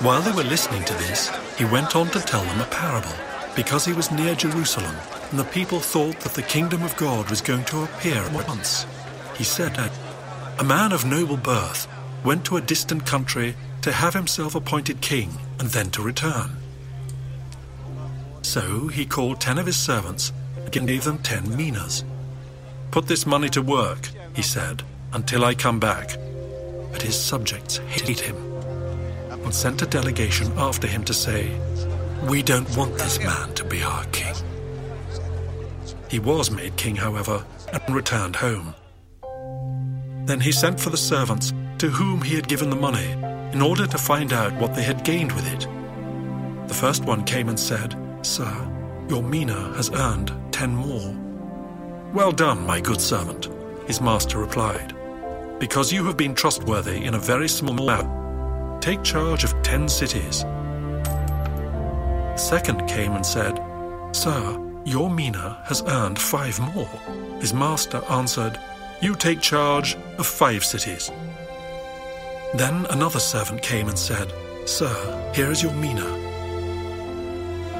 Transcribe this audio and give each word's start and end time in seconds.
While 0.00 0.20
they 0.20 0.32
were 0.32 0.44
listening 0.44 0.84
to 0.84 0.92
this, 0.94 1.30
he 1.56 1.64
went 1.64 1.96
on 1.96 2.08
to 2.08 2.20
tell 2.20 2.44
them 2.44 2.60
a 2.60 2.66
parable, 2.66 3.14
because 3.56 3.84
he 3.86 3.94
was 3.94 4.10
near 4.10 4.34
Jerusalem, 4.34 4.94
and 5.30 5.38
the 5.38 5.44
people 5.44 5.80
thought 5.80 6.20
that 6.20 6.34
the 6.34 6.42
kingdom 6.42 6.82
of 6.82 6.96
God 6.96 7.30
was 7.30 7.40
going 7.40 7.64
to 7.66 7.84
appear 7.84 8.16
at 8.16 8.46
once. 8.46 8.84
He 9.36 9.44
said, 9.44 9.74
that 9.76 9.92
A 10.58 10.64
man 10.64 10.92
of 10.92 11.06
noble 11.06 11.38
birth 11.38 11.88
went 12.22 12.44
to 12.46 12.58
a 12.58 12.60
distant 12.60 13.06
country 13.06 13.56
to 13.80 13.92
have 13.92 14.12
himself 14.12 14.54
appointed 14.54 15.00
king 15.00 15.30
and 15.58 15.68
then 15.70 15.90
to 15.90 16.02
return. 16.02 16.50
So 18.42 18.88
he 18.88 19.06
called 19.06 19.40
ten 19.40 19.58
of 19.58 19.66
his 19.66 19.76
servants 19.76 20.32
and 20.56 20.86
gave 20.86 21.04
them 21.04 21.18
ten 21.18 21.56
minas. 21.56 22.04
Put 22.90 23.06
this 23.06 23.26
money 23.26 23.48
to 23.50 23.62
work, 23.62 24.10
he 24.34 24.42
said, 24.42 24.82
until 25.14 25.44
I 25.44 25.54
come 25.54 25.80
back. 25.80 26.16
But 26.92 27.02
his 27.02 27.18
subjects 27.18 27.78
hated 27.78 28.20
him 28.20 28.53
and 29.44 29.54
sent 29.54 29.82
a 29.82 29.86
delegation 29.86 30.50
after 30.56 30.86
him 30.86 31.04
to 31.04 31.14
say, 31.14 31.58
We 32.28 32.42
don't 32.42 32.76
want 32.76 32.94
this 32.94 33.18
man 33.18 33.54
to 33.54 33.64
be 33.64 33.82
our 33.82 34.04
king. 34.06 34.34
He 36.10 36.18
was 36.18 36.50
made 36.50 36.76
king, 36.76 36.96
however, 36.96 37.44
and 37.72 37.94
returned 37.94 38.36
home. 38.36 38.74
Then 40.26 40.40
he 40.40 40.52
sent 40.52 40.80
for 40.80 40.90
the 40.90 40.96
servants 40.96 41.52
to 41.78 41.88
whom 41.88 42.22
he 42.22 42.34
had 42.34 42.48
given 42.48 42.70
the 42.70 42.76
money 42.76 43.10
in 43.52 43.60
order 43.60 43.86
to 43.86 43.98
find 43.98 44.32
out 44.32 44.54
what 44.54 44.74
they 44.74 44.82
had 44.82 45.04
gained 45.04 45.32
with 45.32 45.46
it. 45.52 45.68
The 46.68 46.74
first 46.74 47.04
one 47.04 47.24
came 47.24 47.48
and 47.48 47.60
said, 47.60 47.94
Sir, 48.22 48.52
your 49.08 49.22
mina 49.22 49.72
has 49.76 49.90
earned 49.90 50.32
ten 50.50 50.74
more. 50.74 51.14
Well 52.12 52.32
done, 52.32 52.66
my 52.66 52.80
good 52.80 53.00
servant, 53.00 53.48
his 53.86 54.00
master 54.00 54.38
replied. 54.38 54.94
Because 55.58 55.92
you 55.92 56.04
have 56.06 56.16
been 56.16 56.34
trustworthy 56.34 57.04
in 57.04 57.14
a 57.14 57.18
very 57.18 57.48
small 57.48 57.74
matter, 57.74 58.23
take 58.84 59.02
charge 59.02 59.44
of 59.44 59.62
ten 59.62 59.88
cities. 59.88 60.44
Second 62.36 62.86
came 62.86 63.12
and 63.12 63.24
said, 63.24 63.58
Sir, 64.12 64.60
your 64.84 65.08
mina 65.08 65.58
has 65.64 65.82
earned 65.86 66.18
five 66.18 66.60
more. 66.74 67.00
His 67.40 67.54
master 67.54 68.02
answered, 68.10 68.60
You 69.00 69.14
take 69.14 69.40
charge 69.40 69.96
of 70.18 70.26
five 70.26 70.62
cities. 70.62 71.10
Then 72.56 72.84
another 72.90 73.20
servant 73.20 73.62
came 73.62 73.88
and 73.88 73.98
said, 73.98 74.30
Sir, 74.66 75.32
here 75.34 75.50
is 75.50 75.62
your 75.62 75.72
mina. 75.72 76.10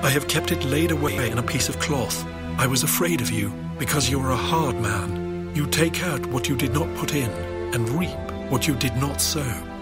I 0.03 0.09
have 0.09 0.27
kept 0.27 0.53
it 0.53 0.65
laid 0.65 0.91
away 0.91 1.31
in 1.31 1.37
a 1.37 1.43
piece 1.43 1.69
of 1.69 1.79
cloth. 1.81 2.25
I 2.57 2.67
was 2.67 2.83
afraid 2.83 3.21
of 3.21 3.31
you, 3.31 3.53
because 3.79 4.09
you 4.09 4.19
are 4.21 4.31
a 4.31 4.47
hard 4.53 4.81
man. 4.81 5.55
You 5.55 5.67
take 5.67 6.03
out 6.03 6.25
what 6.29 6.49
you 6.49 6.57
did 6.57 6.73
not 6.73 6.97
put 6.97 7.15
in, 7.15 7.31
and 7.75 7.91
reap 7.91 8.19
what 8.51 8.67
you 8.67 8.75
did 8.75 8.97
not 8.97 9.21
sow. 9.21 9.74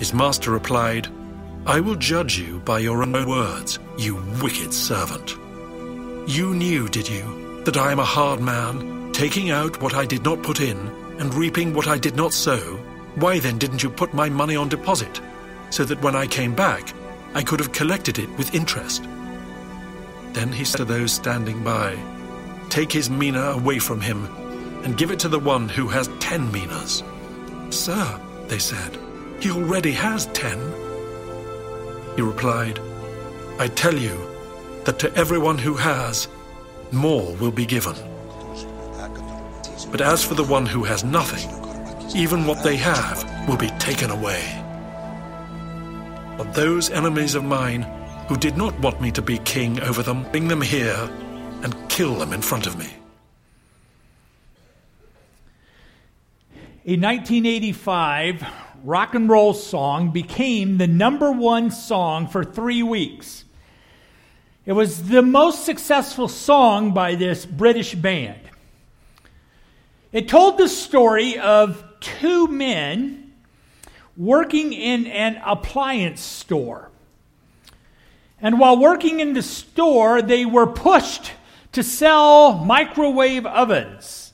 His 0.00 0.14
master 0.14 0.50
replied, 0.50 1.08
I 1.66 1.78
will 1.78 1.94
judge 1.94 2.38
you 2.38 2.60
by 2.60 2.78
your 2.78 3.02
own 3.02 3.12
words, 3.28 3.78
you 3.98 4.16
wicked 4.42 4.72
servant. 4.72 5.36
You 6.26 6.54
knew, 6.54 6.88
did 6.88 7.06
you, 7.06 7.62
that 7.64 7.76
I 7.76 7.92
am 7.92 7.98
a 7.98 8.04
hard 8.04 8.40
man, 8.40 9.12
taking 9.12 9.50
out 9.50 9.82
what 9.82 9.92
I 9.92 10.06
did 10.06 10.24
not 10.24 10.42
put 10.42 10.62
in, 10.62 10.78
and 11.18 11.34
reaping 11.34 11.74
what 11.74 11.86
I 11.86 11.98
did 11.98 12.16
not 12.16 12.32
sow? 12.32 12.78
Why 13.16 13.40
then 13.40 13.58
didn't 13.58 13.82
you 13.82 13.90
put 13.90 14.14
my 14.14 14.30
money 14.30 14.56
on 14.56 14.70
deposit, 14.70 15.20
so 15.68 15.84
that 15.84 16.00
when 16.00 16.16
I 16.16 16.26
came 16.26 16.54
back, 16.54 16.94
I 17.34 17.42
could 17.42 17.60
have 17.60 17.72
collected 17.72 18.18
it 18.18 18.30
with 18.38 18.54
interest? 18.54 19.02
Then 20.32 20.50
he 20.50 20.64
said 20.64 20.78
to 20.78 20.84
those 20.86 21.12
standing 21.12 21.62
by, 21.62 21.98
Take 22.70 22.90
his 22.90 23.10
mina 23.10 23.50
away 23.50 23.78
from 23.78 24.00
him, 24.00 24.24
and 24.82 24.96
give 24.96 25.10
it 25.10 25.18
to 25.18 25.28
the 25.28 25.38
one 25.38 25.68
who 25.68 25.88
has 25.88 26.08
ten 26.20 26.50
minas. 26.50 27.02
Sir, 27.68 28.18
they 28.48 28.58
said, 28.58 28.98
he 29.42 29.50
already 29.50 29.92
has 29.92 30.26
ten. 30.26 30.58
He 32.16 32.22
replied, 32.22 32.78
I 33.58 33.68
tell 33.68 33.94
you 33.94 34.16
that 34.84 34.98
to 35.00 35.14
everyone 35.14 35.58
who 35.58 35.74
has, 35.74 36.28
more 36.92 37.34
will 37.36 37.50
be 37.50 37.66
given. 37.66 37.94
But 39.90 40.00
as 40.00 40.24
for 40.24 40.34
the 40.34 40.44
one 40.44 40.66
who 40.66 40.84
has 40.84 41.04
nothing, 41.04 41.48
even 42.14 42.46
what 42.46 42.62
they 42.62 42.76
have 42.76 43.48
will 43.48 43.56
be 43.56 43.70
taken 43.78 44.10
away. 44.10 44.42
But 46.36 46.54
those 46.54 46.90
enemies 46.90 47.34
of 47.34 47.44
mine 47.44 47.82
who 48.28 48.36
did 48.36 48.56
not 48.56 48.78
want 48.80 49.00
me 49.00 49.10
to 49.12 49.22
be 49.22 49.38
king 49.38 49.80
over 49.80 50.02
them, 50.02 50.24
bring 50.30 50.48
them 50.48 50.60
here 50.60 51.10
and 51.62 51.74
kill 51.88 52.14
them 52.14 52.32
in 52.32 52.40
front 52.40 52.66
of 52.66 52.78
me. 52.78 52.88
In 56.84 57.00
1985 57.02 58.42
rock 58.84 59.14
and 59.14 59.28
roll 59.28 59.54
song 59.54 60.10
became 60.10 60.78
the 60.78 60.86
number 60.86 61.30
one 61.30 61.70
song 61.70 62.26
for 62.26 62.44
three 62.44 62.82
weeks. 62.82 63.44
It 64.66 64.72
was 64.72 65.08
the 65.08 65.22
most 65.22 65.64
successful 65.64 66.28
song 66.28 66.92
by 66.92 67.14
this 67.14 67.46
British 67.46 67.94
band. 67.94 68.40
It 70.12 70.28
told 70.28 70.58
the 70.58 70.68
story 70.68 71.38
of 71.38 71.84
two 72.00 72.48
men 72.48 73.32
working 74.16 74.72
in 74.72 75.06
an 75.06 75.40
appliance 75.44 76.20
store. 76.20 76.90
And 78.42 78.58
while 78.58 78.78
working 78.78 79.20
in 79.20 79.34
the 79.34 79.42
store, 79.42 80.22
they 80.22 80.44
were 80.44 80.66
pushed 80.66 81.32
to 81.72 81.82
sell 81.82 82.54
microwave 82.64 83.46
ovens. 83.46 84.32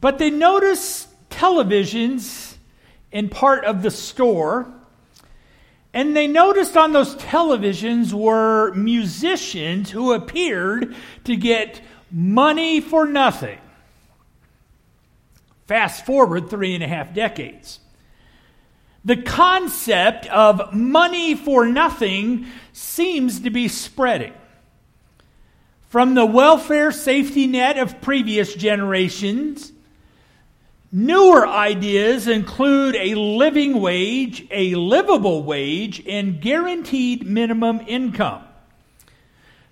But 0.00 0.18
they 0.18 0.30
noticed 0.30 1.08
televisions 1.30 2.51
in 3.12 3.28
part 3.28 3.64
of 3.64 3.82
the 3.82 3.90
store. 3.90 4.72
And 5.94 6.16
they 6.16 6.26
noticed 6.26 6.76
on 6.76 6.92
those 6.92 7.14
televisions 7.16 8.12
were 8.12 8.72
musicians 8.74 9.90
who 9.90 10.12
appeared 10.12 10.96
to 11.24 11.36
get 11.36 11.80
money 12.10 12.80
for 12.80 13.06
nothing. 13.06 13.58
Fast 15.66 16.06
forward 16.06 16.50
three 16.50 16.74
and 16.74 16.82
a 16.82 16.88
half 16.88 17.14
decades. 17.14 17.78
The 19.04 19.20
concept 19.20 20.26
of 20.26 20.74
money 20.74 21.34
for 21.34 21.66
nothing 21.66 22.46
seems 22.72 23.40
to 23.40 23.50
be 23.50 23.68
spreading. 23.68 24.32
From 25.88 26.14
the 26.14 26.24
welfare 26.24 26.92
safety 26.92 27.46
net 27.46 27.78
of 27.78 28.00
previous 28.00 28.54
generations, 28.54 29.72
newer 30.92 31.48
ideas 31.48 32.28
include 32.28 32.94
a 32.94 33.14
living 33.14 33.80
wage, 33.80 34.46
a 34.50 34.74
livable 34.74 35.42
wage, 35.42 36.06
and 36.06 36.40
guaranteed 36.40 37.26
minimum 37.26 37.80
income. 37.88 38.44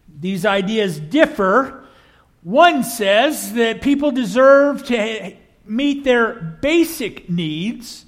These 0.08 0.44
ideas 0.46 0.98
differ. 0.98 1.84
One 2.42 2.82
says 2.82 3.52
that 3.52 3.82
people 3.82 4.10
deserve 4.10 4.84
to 4.86 5.36
meet 5.66 6.04
their 6.04 6.34
basic 6.34 7.28
needs. 7.28 8.06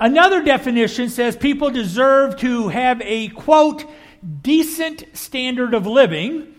Another 0.00 0.42
definition 0.42 1.08
says 1.08 1.36
people 1.36 1.70
deserve 1.70 2.36
to 2.38 2.68
have 2.68 3.00
a 3.02 3.28
quote, 3.28 3.84
decent 4.42 5.04
standard 5.12 5.74
of 5.74 5.86
living, 5.86 6.54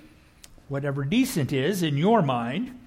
whatever 0.67 1.05
decent 1.05 1.53
is 1.53 1.81
in 1.81 1.97
your 1.97 2.21
mind. 2.21 2.78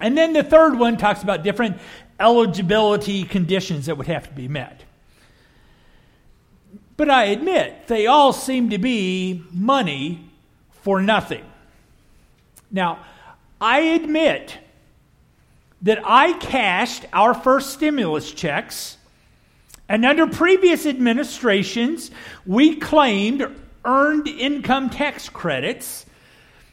And 0.00 0.16
then 0.16 0.32
the 0.32 0.42
third 0.42 0.78
one 0.78 0.96
talks 0.96 1.22
about 1.22 1.42
different 1.42 1.78
eligibility 2.18 3.24
conditions 3.24 3.86
that 3.86 3.96
would 3.96 4.06
have 4.06 4.28
to 4.28 4.34
be 4.34 4.48
met. 4.48 4.82
But 6.96 7.10
I 7.10 7.24
admit, 7.24 7.86
they 7.86 8.06
all 8.06 8.32
seem 8.32 8.70
to 8.70 8.78
be 8.78 9.42
money 9.52 10.30
for 10.82 11.00
nothing. 11.00 11.44
Now, 12.70 13.00
I 13.60 13.80
admit 13.80 14.58
that 15.82 16.00
I 16.04 16.34
cashed 16.34 17.06
our 17.12 17.32
first 17.32 17.70
stimulus 17.70 18.32
checks, 18.32 18.98
and 19.88 20.04
under 20.04 20.26
previous 20.26 20.84
administrations, 20.86 22.10
we 22.46 22.76
claimed 22.76 23.46
earned 23.84 24.28
income 24.28 24.90
tax 24.90 25.28
credits 25.28 26.04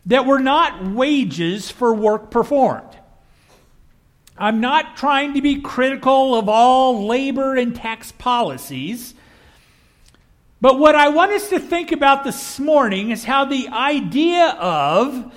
that 0.05 0.25
were 0.25 0.39
not 0.39 0.85
wages 0.85 1.71
for 1.71 1.93
work 1.93 2.31
performed. 2.31 2.97
I'm 4.37 4.61
not 4.61 4.97
trying 4.97 5.33
to 5.33 5.41
be 5.41 5.61
critical 5.61 6.35
of 6.35 6.47
all 6.47 7.07
labor 7.07 7.55
and 7.55 7.75
tax 7.75 8.11
policies. 8.11 9.15
But 10.61 10.79
what 10.79 10.95
I 10.95 11.09
want 11.09 11.31
us 11.31 11.49
to 11.49 11.59
think 11.59 11.91
about 11.91 12.23
this 12.23 12.59
morning 12.59 13.11
is 13.11 13.23
how 13.23 13.45
the 13.45 13.67
idea 13.69 14.49
of 14.59 15.33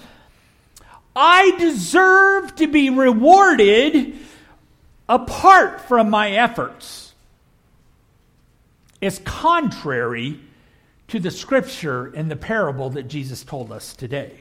I 1.14 1.56
deserve 1.58 2.54
to 2.56 2.66
be 2.66 2.90
rewarded 2.90 4.18
apart 5.08 5.82
from 5.82 6.10
my 6.10 6.32
efforts. 6.32 7.12
Is 9.00 9.18
contrary 9.24 10.38
to 11.08 11.18
the 11.18 11.30
scripture 11.30 12.06
and 12.06 12.30
the 12.30 12.36
parable 12.36 12.90
that 12.90 13.08
Jesus 13.08 13.42
told 13.42 13.72
us 13.72 13.96
today. 13.96 14.40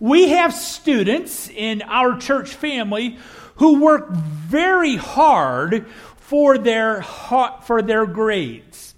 We 0.00 0.30
have 0.30 0.54
students 0.54 1.50
in 1.50 1.82
our 1.82 2.18
church 2.18 2.54
family 2.54 3.18
who 3.56 3.80
work 3.80 4.10
very 4.10 4.96
hard 4.96 5.86
for 6.16 6.56
their, 6.56 7.02
for 7.02 7.82
their 7.82 8.06
grades. 8.06 8.94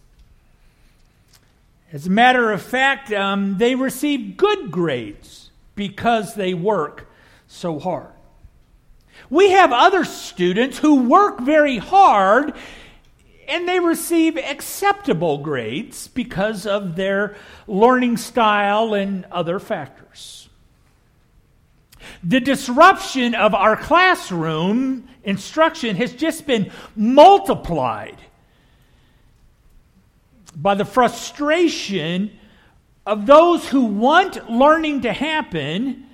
As 1.93 2.06
a 2.06 2.10
matter 2.10 2.52
of 2.52 2.62
fact, 2.62 3.12
um, 3.12 3.58
they 3.58 3.75
receive 3.75 4.37
good 4.37 4.70
grades 4.70 5.50
because 5.75 6.34
they 6.34 6.54
work 6.54 7.10
so 7.48 7.78
hard. 7.78 8.12
We 9.28 9.50
have 9.50 9.72
other 9.72 10.05
students 10.05 10.78
who 10.78 11.08
work 11.08 11.40
very 11.40 11.78
hard 11.78 12.55
and 13.48 13.69
they 13.69 13.81
receive 13.81 14.37
acceptable 14.38 15.38
grades 15.38 16.08
because 16.08 16.66
of 16.66 16.96
their 16.96 17.37
learning 17.66 18.16
style 18.16 18.94
and 18.94 19.25
other 19.32 19.58
factors. 19.58 20.48
The 22.22 22.40
disruption 22.40 23.34
of 23.34 23.54
our 23.54 23.76
classroom 23.76 25.08
instruction 25.25 25.96
has 25.96 26.12
just 26.12 26.46
been 26.46 26.70
multiplied 26.96 28.16
by 30.54 30.75
the 30.75 30.84
frustration 30.84 32.38
of 33.06 33.26
those 33.26 33.69
who 33.69 33.84
want 33.84 34.50
learning 34.50 35.02
to 35.02 35.12
happen 35.12 36.06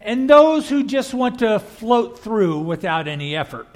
and 0.00 0.30
those 0.30 0.68
who 0.68 0.84
just 0.84 1.12
want 1.12 1.40
to 1.40 1.58
float 1.58 2.18
through 2.18 2.60
without 2.60 3.08
any 3.08 3.36
effort. 3.36 3.66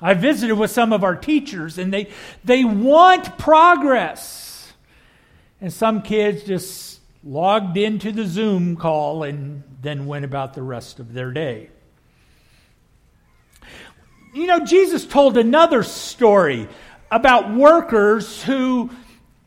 I 0.00 0.14
visited 0.14 0.54
with 0.54 0.70
some 0.70 0.92
of 0.92 1.02
our 1.02 1.16
teachers, 1.16 1.78
and 1.78 1.92
they, 1.92 2.10
they 2.44 2.64
want 2.64 3.38
progress. 3.38 4.72
And 5.60 5.72
some 5.72 6.02
kids 6.02 6.44
just 6.44 6.93
logged 7.24 7.76
into 7.76 8.12
the 8.12 8.26
Zoom 8.26 8.76
call 8.76 9.22
and 9.22 9.62
then 9.80 10.06
went 10.06 10.24
about 10.24 10.54
the 10.54 10.62
rest 10.62 11.00
of 11.00 11.12
their 11.12 11.32
day. 11.32 11.70
You 14.34 14.46
know, 14.46 14.64
Jesus 14.64 15.06
told 15.06 15.38
another 15.38 15.82
story 15.82 16.68
about 17.10 17.54
workers 17.54 18.42
who 18.42 18.90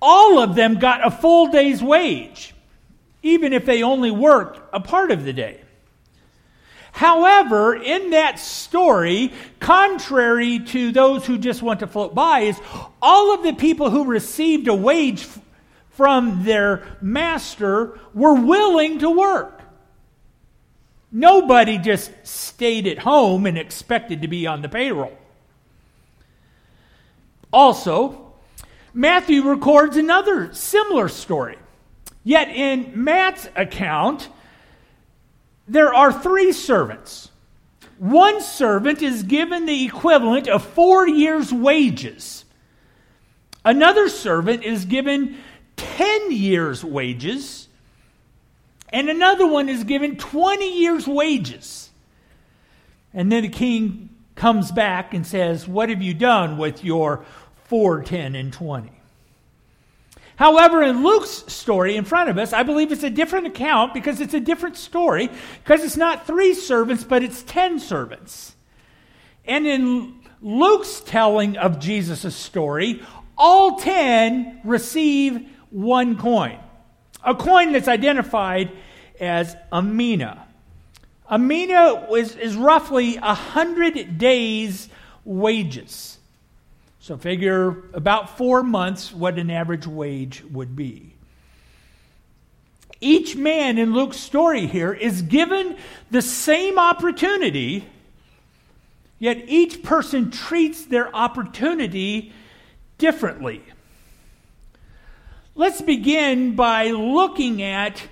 all 0.02 0.40
of 0.40 0.56
them 0.56 0.80
got 0.80 1.06
a 1.06 1.12
full 1.12 1.48
day's 1.48 1.84
wage, 1.84 2.54
even 3.22 3.54
if 3.54 3.66
they 3.66 3.84
only 3.84 4.12
worked 4.12 4.60
a 4.74 4.80
part 4.80 5.12
of 5.12 5.24
the 5.24 5.34
day. 5.34 5.62
However, 6.94 7.76
in 7.76 8.12
that 8.12 8.40
story, 8.40 9.32
contrary 9.60 10.60
to 10.60 10.92
those 10.92 11.26
who 11.28 11.38
just 11.38 11.62
want 11.62 11.82
to 11.82 11.88
float 11.88 12.16
by, 12.16 12.40
is 12.40 12.60
all 13.02 13.36
of 13.36 13.44
the 13.44 13.54
people 13.54 13.92
who 13.92 14.06
received 14.06 14.68
a 14.68 14.74
wage 14.74 15.28
from 15.98 16.46
their 16.46 16.84
master 17.02 18.00
were 18.14 18.36
willing 18.36 19.00
to 19.00 19.10
work. 19.10 19.62
Nobody 21.12 21.80
just 21.80 22.12
stayed 22.24 22.86
at 22.86 23.00
home 23.00 23.48
and 23.48 23.58
expected 23.58 24.22
to 24.22 24.28
be 24.28 24.46
on 24.46 24.62
the 24.62 24.70
payroll. 24.70 25.18
Also, 27.52 28.34
Matthew 28.94 29.42
records 29.42 29.98
another 29.98 30.54
similar 30.54 31.10
story. 31.10 31.58
Yet 32.24 32.50
in 32.50 32.92
Matt's 33.04 33.50
account, 33.56 34.30
there 35.68 35.94
are 35.96 36.14
three 36.14 36.52
servants. 36.52 37.32
One 37.98 38.40
servant 38.42 39.02
is 39.02 39.24
given 39.24 39.66
the 39.66 39.86
equivalent 39.86 40.48
of 40.48 40.64
four 40.64 41.08
years' 41.08 41.52
wages. 41.52 42.46
Another 43.66 44.08
servant 44.10 44.64
is 44.64 44.86
given 44.86 45.38
10 45.96 46.32
years' 46.32 46.84
wages. 46.84 47.68
And 48.90 49.10
another 49.10 49.46
one 49.46 49.70
is 49.70 49.84
given 49.84 50.18
20 50.18 50.80
years' 50.80 51.08
wages. 51.08 51.90
And 53.14 53.32
then 53.32 53.44
the 53.44 53.50
king 53.50 54.10
comes 54.36 54.72
back 54.72 55.14
and 55.14 55.26
says, 55.26 55.68
What 55.68 55.90
have 55.90 56.02
you 56.02 56.14
done 56.14 56.58
with 56.58 56.84
your 56.84 57.26
4, 57.66 58.04
10, 58.04 58.36
and 58.36 58.54
20? 58.54 58.92
However, 60.38 60.84
in 60.84 61.04
Luke's 61.04 61.44
story 61.52 61.98
in 61.98 62.06
front 62.06 62.30
of 62.30 62.38
us, 62.38 62.54
I 62.54 62.62
believe 62.62 62.92
it's 62.92 63.04
a 63.04 63.10
different 63.10 63.48
account 63.48 63.96
because 63.96 64.22
it's 64.22 64.36
a 64.36 64.40
different 64.40 64.78
story, 64.78 65.32
because 65.64 65.84
it's 65.84 65.98
not 65.98 66.28
three 66.28 66.54
servants, 66.54 67.04
but 67.04 67.24
it's 67.24 67.42
ten 67.42 67.80
servants. 67.80 68.54
And 69.46 69.66
in 69.66 70.14
Luke's 70.44 71.00
telling 71.00 71.58
of 71.58 71.80
Jesus' 71.80 72.36
story, 72.36 73.02
all 73.36 73.78
ten 73.78 74.62
receive 74.64 75.50
one 75.78 76.18
coin, 76.18 76.58
a 77.24 77.36
coin 77.36 77.72
that's 77.72 77.88
identified 77.88 78.72
as 79.20 79.56
a 79.72 79.80
mina. 79.80 80.44
A 81.30 81.38
mina 81.38 82.08
is, 82.14 82.36
is 82.36 82.56
roughly 82.56 83.18
a 83.18 83.36
hundred 83.36 84.18
days' 84.18 84.90
wages. 85.24 86.18
So 87.00 87.16
figure 87.16 87.84
about 87.94 88.38
four 88.38 88.64
months 88.64 89.14
what 89.14 89.38
an 89.38 89.52
average 89.52 89.86
wage 89.86 90.44
would 90.52 90.76
be. 90.76 91.14
Each 93.00 93.36
man 93.36 93.78
in 93.78 93.94
Luke's 93.94 94.18
story 94.18 94.66
here 94.66 94.92
is 94.92 95.22
given 95.22 95.78
the 96.10 96.24
same 96.24 96.80
opportunity, 96.80 97.86
yet 99.20 99.44
each 99.48 99.84
person 99.84 100.32
treats 100.32 100.86
their 100.86 101.16
opportunity 101.16 102.34
differently. 102.98 103.62
Let's 105.58 105.82
begin 105.82 106.56
by 106.56 106.92
looking 106.92 107.64
at 107.64 108.04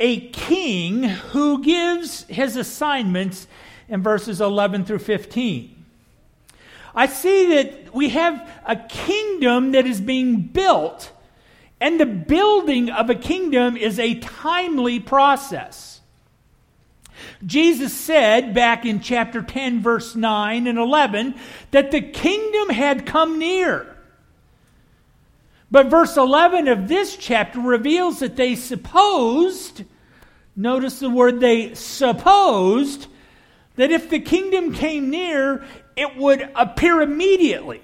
a 0.00 0.28
king 0.30 1.02
who 1.02 1.62
gives 1.62 2.22
his 2.22 2.56
assignments 2.56 3.46
in 3.86 4.02
verses 4.02 4.40
11 4.40 4.86
through 4.86 5.00
15. 5.00 5.84
I 6.94 7.06
see 7.06 7.54
that 7.54 7.94
we 7.94 8.08
have 8.08 8.50
a 8.64 8.76
kingdom 8.76 9.72
that 9.72 9.86
is 9.86 10.00
being 10.00 10.40
built, 10.40 11.12
and 11.82 12.00
the 12.00 12.06
building 12.06 12.88
of 12.88 13.10
a 13.10 13.14
kingdom 13.14 13.76
is 13.76 13.98
a 13.98 14.18
timely 14.20 14.98
process. 14.98 16.00
Jesus 17.44 17.92
said 17.92 18.54
back 18.54 18.86
in 18.86 19.00
chapter 19.00 19.42
10, 19.42 19.82
verse 19.82 20.16
9 20.16 20.66
and 20.66 20.78
11, 20.78 21.34
that 21.72 21.90
the 21.90 22.00
kingdom 22.00 22.70
had 22.70 23.04
come 23.04 23.38
near. 23.38 23.95
But 25.70 25.86
verse 25.86 26.16
11 26.16 26.68
of 26.68 26.88
this 26.88 27.16
chapter 27.16 27.60
reveals 27.60 28.20
that 28.20 28.36
they 28.36 28.54
supposed, 28.54 29.84
notice 30.54 31.00
the 31.00 31.10
word 31.10 31.40
they 31.40 31.74
supposed, 31.74 33.08
that 33.74 33.90
if 33.90 34.08
the 34.08 34.20
kingdom 34.20 34.72
came 34.72 35.10
near, 35.10 35.64
it 35.96 36.16
would 36.16 36.48
appear 36.54 37.00
immediately. 37.00 37.82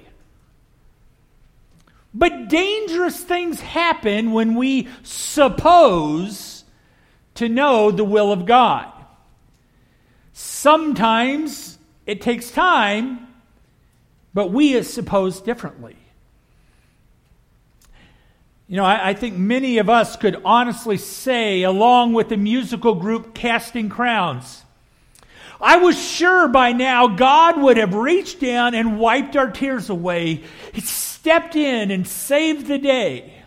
But 2.15 2.49
dangerous 2.49 3.19
things 3.19 3.61
happen 3.61 4.33
when 4.33 4.55
we 4.55 4.89
suppose 5.03 6.65
to 7.35 7.49
know 7.49 7.91
the 7.91 8.05
will 8.05 8.31
of 8.31 8.47
God. 8.47 8.93
Sometimes 10.35 11.79
it 12.07 12.21
takes 12.21 12.51
time, 12.51 13.27
but 14.35 14.51
we 14.51 14.83
suppose 14.83 15.41
differently. 15.41 15.97
You 18.73 18.79
know, 18.79 18.87
I, 18.87 19.11
I, 19.11 19.13
think 19.13 19.37
many 19.37 19.77
of 19.77 19.91
us 19.91 20.17
could 20.17 20.41
honestly 20.47 20.97
say, 20.97 21.63
along 21.63 22.15
with 22.15 22.31
the 22.31 22.39
musical 22.39 22.95
group 22.95 23.35
Casting 23.35 23.91
Crowns, 23.91 24.63
I 25.61 25.77
was 25.77 26.03
sure 26.03 26.49
by 26.49 26.73
now 26.73 27.09
God 27.09 27.61
would 27.61 27.77
have 27.77 27.93
reached 27.93 28.41
down 28.41 28.75
and 28.75 28.99
wiped 28.99 29.37
our 29.37 29.51
tears 29.51 29.91
away. 29.91 30.45
He 30.73 30.81
stepped 30.81 31.55
in 31.55 31.91
and 31.91 32.09
saved 32.09 32.67
the 32.67 32.79
day. 32.79 33.43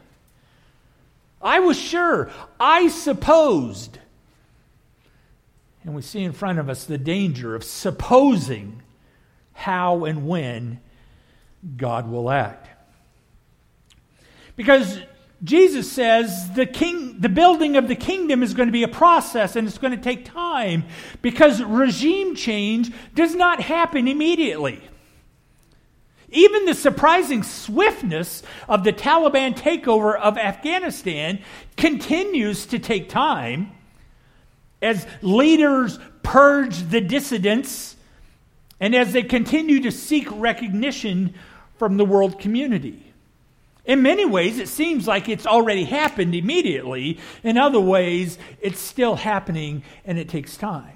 I 1.41 1.59
was 1.59 1.79
sure. 1.79 2.29
I 2.59 2.89
supposed. 2.89 3.97
And 5.83 5.95
we 5.95 6.03
see 6.03 6.21
in 6.21 6.33
front 6.33 6.59
of 6.59 6.69
us 6.69 6.83
the 6.83 6.99
danger 6.99 7.55
of 7.55 7.63
supposing 7.63 8.83
how 9.53 10.05
and 10.05 10.27
when 10.27 10.81
God 11.77 12.11
will 12.11 12.29
act. 12.29 12.69
Because 14.55 14.99
Jesus 15.45 15.91
says 15.91 16.51
the 16.55 16.65
king 16.65 17.21
the 17.21 17.29
building 17.29 17.77
of 17.77 17.87
the 17.87 17.95
kingdom 17.95 18.41
is 18.41 18.53
going 18.53 18.67
to 18.67 18.73
be 18.73 18.83
a 18.83 18.87
process 18.87 19.55
and 19.55 19.67
it's 19.67 19.77
going 19.77 19.95
to 19.95 20.03
take 20.03 20.25
time 20.25 20.85
because 21.21 21.61
regime 21.61 22.35
change 22.35 22.91
does 23.13 23.35
not 23.35 23.61
happen 23.61 24.07
immediately. 24.07 24.81
Even 26.29 26.65
the 26.65 26.73
surprising 26.73 27.43
swiftness 27.43 28.41
of 28.67 28.83
the 28.83 28.91
Taliban 28.91 29.55
takeover 29.55 30.19
of 30.19 30.37
Afghanistan 30.37 31.39
continues 31.77 32.65
to 32.65 32.79
take 32.79 33.07
time 33.07 33.71
as 34.81 35.05
leaders 35.21 35.99
purge 36.23 36.89
the 36.89 37.01
dissidents 37.01 37.95
and 38.79 38.95
as 38.95 39.13
they 39.13 39.23
continue 39.23 39.81
to 39.81 39.91
seek 39.91 40.27
recognition 40.31 41.35
from 41.77 41.97
the 41.97 42.05
world 42.05 42.39
community. 42.39 43.04
In 43.85 44.01
many 44.01 44.25
ways, 44.25 44.57
it 44.57 44.67
seems 44.67 45.07
like 45.07 45.29
it's 45.29 45.45
already 45.45 45.83
happened 45.83 46.33
immediately. 46.33 47.19
In 47.43 47.57
other 47.57 47.79
ways, 47.79 48.37
it's 48.59 48.79
still 48.79 49.15
happening 49.15 49.83
and 50.05 50.17
it 50.17 50.27
takes 50.27 50.57
time. 50.57 50.95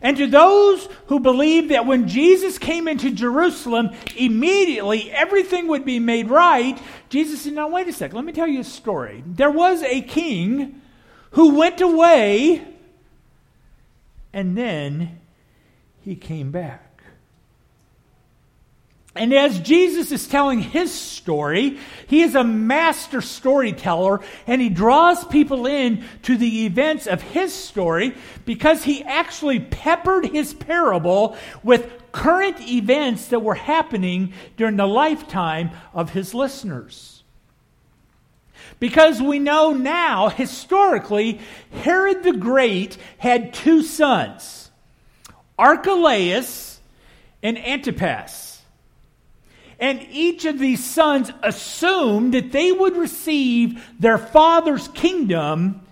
And 0.00 0.16
to 0.16 0.26
those 0.28 0.88
who 1.06 1.18
believe 1.18 1.70
that 1.70 1.86
when 1.86 2.06
Jesus 2.06 2.56
came 2.56 2.86
into 2.86 3.10
Jerusalem, 3.10 3.90
immediately 4.16 5.10
everything 5.10 5.66
would 5.68 5.84
be 5.84 5.98
made 5.98 6.30
right, 6.30 6.80
Jesus 7.08 7.42
said, 7.42 7.54
Now, 7.54 7.68
wait 7.68 7.88
a 7.88 7.92
second, 7.92 8.14
let 8.14 8.24
me 8.24 8.32
tell 8.32 8.46
you 8.46 8.60
a 8.60 8.64
story. 8.64 9.24
There 9.26 9.50
was 9.50 9.82
a 9.82 10.00
king 10.02 10.80
who 11.32 11.56
went 11.56 11.80
away, 11.80 12.64
and 14.32 14.56
then 14.56 15.18
he 16.00 16.14
came 16.14 16.52
back. 16.52 16.87
And 19.14 19.32
as 19.32 19.58
Jesus 19.60 20.12
is 20.12 20.28
telling 20.28 20.60
his 20.60 20.92
story, 20.92 21.78
he 22.06 22.22
is 22.22 22.34
a 22.34 22.44
master 22.44 23.20
storyteller 23.20 24.20
and 24.46 24.60
he 24.60 24.68
draws 24.68 25.24
people 25.24 25.66
in 25.66 26.04
to 26.22 26.36
the 26.36 26.66
events 26.66 27.06
of 27.06 27.20
his 27.20 27.52
story 27.52 28.14
because 28.44 28.84
he 28.84 29.02
actually 29.02 29.60
peppered 29.60 30.26
his 30.26 30.54
parable 30.54 31.36
with 31.64 31.90
current 32.12 32.60
events 32.60 33.28
that 33.28 33.40
were 33.40 33.54
happening 33.54 34.32
during 34.56 34.76
the 34.76 34.86
lifetime 34.86 35.70
of 35.94 36.10
his 36.10 36.32
listeners. 36.34 37.22
Because 38.78 39.20
we 39.20 39.38
know 39.38 39.72
now, 39.72 40.28
historically, 40.28 41.40
Herod 41.82 42.22
the 42.22 42.34
Great 42.34 42.96
had 43.16 43.52
two 43.52 43.82
sons, 43.82 44.70
Archelaus 45.58 46.78
and 47.42 47.58
Antipas. 47.58 48.47
And 49.78 50.06
each 50.10 50.44
of 50.44 50.58
these 50.58 50.84
sons 50.84 51.30
assumed 51.42 52.34
that 52.34 52.50
they 52.50 52.72
would 52.72 52.96
receive 52.96 53.84
their 54.00 54.18
father's 54.18 54.88
kingdom 54.88 55.82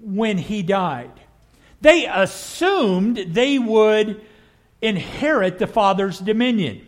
when 0.00 0.38
he 0.38 0.62
died. 0.62 1.10
They 1.80 2.06
assumed 2.06 3.16
they 3.16 3.58
would 3.58 4.24
inherit 4.80 5.58
the 5.58 5.66
father's 5.66 6.18
dominion. 6.18 6.86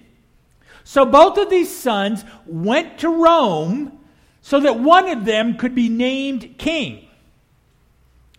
So 0.84 1.04
both 1.04 1.36
of 1.38 1.50
these 1.50 1.76
sons 1.76 2.24
went 2.46 2.98
to 3.00 3.08
Rome 3.08 3.98
so 4.40 4.60
that 4.60 4.78
one 4.78 5.08
of 5.08 5.24
them 5.24 5.56
could 5.56 5.74
be 5.74 5.88
named 5.88 6.56
king. 6.56 7.06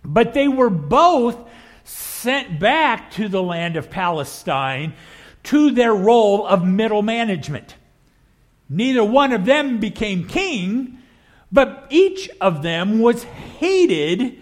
But 0.04 0.34
they 0.34 0.48
were 0.48 0.70
both 0.70 1.38
sent 1.84 2.60
back 2.60 3.12
to 3.12 3.28
the 3.28 3.44
land 3.44 3.76
of 3.76 3.90
Palestine 3.90 4.94
to 5.44 5.72
their 5.72 5.94
role 5.94 6.48
of 6.48 6.66
middle 6.66 7.02
management. 7.02 7.76
Neither 8.70 9.04
one 9.04 9.34
of 9.34 9.46
them 9.46 9.80
became 9.80 10.28
king, 10.28 11.00
but 11.52 11.88
each 11.90 12.30
of 12.40 12.62
them 12.62 13.00
was 13.00 13.24
hated 13.24 14.42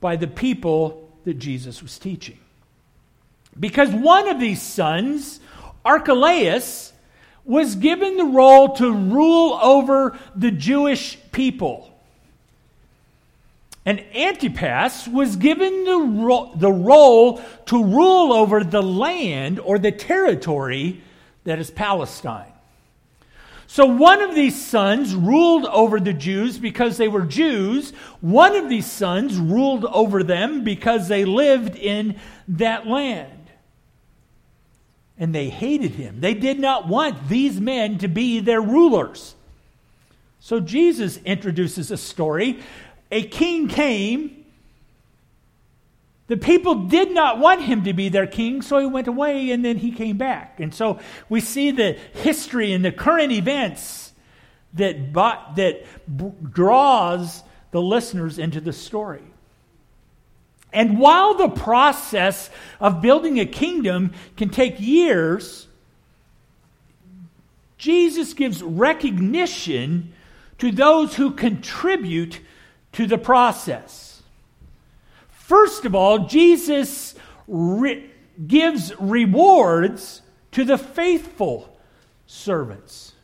by 0.00 0.16
the 0.16 0.26
people 0.26 1.10
that 1.24 1.34
Jesus 1.34 1.82
was 1.82 1.98
teaching. 1.98 2.38
Because 3.58 3.90
one 3.90 4.28
of 4.28 4.38
these 4.38 4.62
sons, 4.62 5.40
Archelaus, 5.84 6.92
was 7.44 7.74
given 7.74 8.16
the 8.16 8.24
role 8.24 8.74
to 8.76 8.92
rule 8.92 9.58
over 9.62 10.18
the 10.36 10.50
Jewish 10.50 11.18
people. 11.32 11.90
And 13.86 14.04
Antipas 14.14 15.08
was 15.08 15.36
given 15.36 15.84
the, 15.84 15.98
ro- 15.98 16.52
the 16.54 16.70
role 16.70 17.42
to 17.66 17.82
rule 17.82 18.32
over 18.32 18.62
the 18.62 18.82
land 18.82 19.58
or 19.58 19.78
the 19.78 19.90
territory 19.90 21.00
that 21.44 21.58
is 21.58 21.70
Palestine. 21.70 22.52
So 23.72 23.86
one 23.86 24.20
of 24.20 24.34
these 24.34 24.60
sons 24.60 25.14
ruled 25.14 25.64
over 25.66 26.00
the 26.00 26.12
Jews 26.12 26.58
because 26.58 26.96
they 26.96 27.06
were 27.06 27.20
Jews. 27.22 27.92
One 28.20 28.56
of 28.56 28.68
these 28.68 28.90
sons 28.90 29.38
ruled 29.38 29.84
over 29.84 30.24
them 30.24 30.64
because 30.64 31.06
they 31.06 31.24
lived 31.24 31.76
in 31.76 32.18
that 32.48 32.88
land. 32.88 33.48
And 35.16 35.32
they 35.32 35.50
hated 35.50 35.92
him. 35.92 36.20
They 36.20 36.34
did 36.34 36.58
not 36.58 36.88
want 36.88 37.28
these 37.28 37.60
men 37.60 37.98
to 37.98 38.08
be 38.08 38.40
their 38.40 38.60
rulers. 38.60 39.36
So 40.40 40.58
Jesus 40.58 41.18
introduces 41.18 41.92
a 41.92 41.96
story. 41.96 42.58
A 43.12 43.22
king 43.22 43.68
came 43.68 44.39
the 46.30 46.36
people 46.36 46.86
did 46.86 47.10
not 47.10 47.40
want 47.40 47.60
him 47.60 47.82
to 47.82 47.92
be 47.92 48.08
their 48.08 48.28
king, 48.28 48.62
so 48.62 48.78
he 48.78 48.86
went 48.86 49.08
away 49.08 49.50
and 49.50 49.64
then 49.64 49.76
he 49.76 49.90
came 49.90 50.16
back. 50.16 50.60
And 50.60 50.72
so 50.72 51.00
we 51.28 51.40
see 51.40 51.72
the 51.72 51.98
history 52.12 52.72
and 52.72 52.84
the 52.84 52.92
current 52.92 53.32
events 53.32 54.12
that, 54.74 55.12
that 55.12 55.84
draws 56.52 57.42
the 57.72 57.82
listeners 57.82 58.38
into 58.38 58.60
the 58.60 58.72
story. 58.72 59.24
And 60.72 61.00
while 61.00 61.34
the 61.34 61.48
process 61.48 62.48
of 62.78 63.02
building 63.02 63.40
a 63.40 63.46
kingdom 63.46 64.12
can 64.36 64.50
take 64.50 64.78
years, 64.78 65.66
Jesus 67.76 68.34
gives 68.34 68.62
recognition 68.62 70.12
to 70.58 70.70
those 70.70 71.16
who 71.16 71.32
contribute 71.32 72.38
to 72.92 73.08
the 73.08 73.18
process. 73.18 74.09
First 75.50 75.84
of 75.84 75.96
all, 75.96 76.28
Jesus 76.28 77.16
re- 77.48 78.08
gives 78.46 78.92
rewards 79.00 80.22
to 80.52 80.62
the 80.64 80.78
faithful 80.78 81.76
servants. 82.28 83.14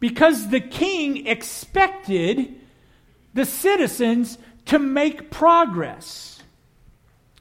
Because 0.00 0.48
the 0.48 0.60
king 0.60 1.26
expected 1.26 2.54
the 3.34 3.44
citizens 3.44 4.38
to 4.64 4.78
make 4.78 5.30
progress. 5.30 6.42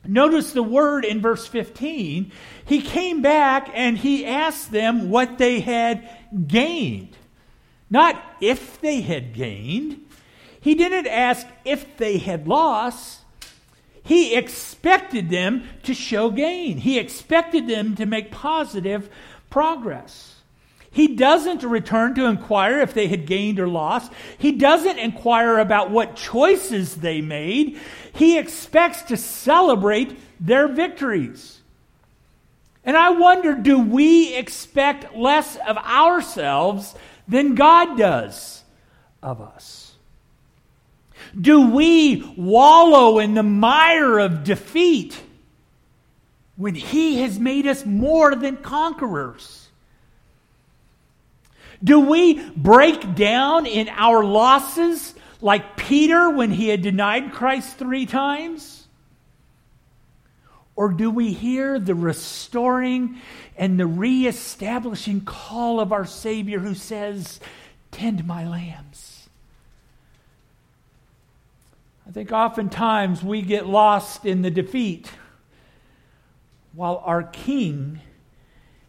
Notice 0.06 0.51
the 0.51 0.63
word 0.63 1.06
in 1.06 1.22
verse 1.22 1.48
15. 1.48 2.34
He 2.65 2.82
came 2.82 3.22
back 3.22 3.72
and 3.74 3.98
he 3.98 4.25
asked 4.25 4.70
them 4.70 5.10
what 5.10 5.38
they 5.38 5.62
had 5.62 6.10
gained. 6.46 7.15
Not 7.89 8.22
if 8.41 8.82
they 8.82 9.00
had 9.00 9.34
gained, 9.34 10.01
he 10.62 10.75
didn't 10.75 11.08
ask 11.08 11.46
if 11.65 11.98
they 11.98 12.20
had 12.20 12.48
lost. 12.48 13.22
He 14.03 14.36
expected 14.36 15.30
them 15.30 15.63
to 15.84 15.94
show 15.94 16.30
gain. 16.30 16.77
He 16.77 16.98
expected 16.98 17.68
them 17.68 17.96
to 17.96 18.06
make 18.06 18.32
positive 18.32 19.10
progress. 19.50 20.36
He 20.91 21.15
doesn't 21.15 21.63
return 21.63 22.13
to 22.15 22.25
inquire 22.25 22.80
if 22.80 22.94
they 22.94 23.08
had 23.08 23.25
gained 23.25 23.60
or 23.60 23.68
lost. 23.68 24.12
He 24.38 24.51
doesn't 24.51 25.00
inquire 25.00 25.58
about 25.58 25.89
what 25.89 26.15
choices 26.15 26.98
they 26.98 27.22
made. 27.22 27.80
He 28.13 28.38
expects 28.38 29.01
to 29.03 29.18
celebrate 29.18 30.20
their 30.39 30.68
victories. 30.68 31.62
And 32.84 32.98
I 32.98 33.12
wonder 33.12 33.53
do 33.53 33.80
we 33.80 34.36
expect 34.36 35.15
less 35.15 35.56
of 35.68 35.77
ourselves 35.77 36.94
than 37.27 37.56
God 37.56 37.98
does 37.98 38.63
of 39.24 39.39
us? 39.39 39.80
Do 41.39 41.69
we 41.71 42.23
wallow 42.35 43.19
in 43.19 43.33
the 43.33 43.43
mire 43.43 44.19
of 44.19 44.43
defeat 44.43 45.21
when 46.55 46.75
He 46.75 47.21
has 47.21 47.39
made 47.39 47.67
us 47.67 47.85
more 47.85 48.35
than 48.35 48.57
conquerors? 48.57 49.69
Do 51.83 52.00
we 52.00 52.50
break 52.50 53.15
down 53.15 53.65
in 53.65 53.89
our 53.89 54.23
losses 54.23 55.15
like 55.41 55.77
Peter 55.77 56.29
when 56.29 56.51
he 56.51 56.69
had 56.69 56.81
denied 56.81 57.33
Christ 57.33 57.77
three 57.77 58.05
times? 58.05 58.88
Or 60.75 60.89
do 60.89 61.09
we 61.09 61.33
hear 61.33 61.79
the 61.79 61.95
restoring 61.95 63.19
and 63.57 63.79
the 63.79 63.88
reestablishing 63.88 65.21
call 65.21 65.79
of 65.79 65.91
our 65.91 66.05
Savior 66.05 66.59
who 66.59 66.75
says, 66.75 67.39
Tend 67.91 68.25
my 68.25 68.47
lambs? 68.47 69.11
I 72.12 72.13
think 72.13 72.34
oftentimes 72.34 73.24
we 73.24 73.41
get 73.41 73.68
lost 73.68 74.25
in 74.25 74.41
the 74.41 74.51
defeat 74.51 75.10
while 76.74 77.01
our 77.06 77.24
King 77.24 78.01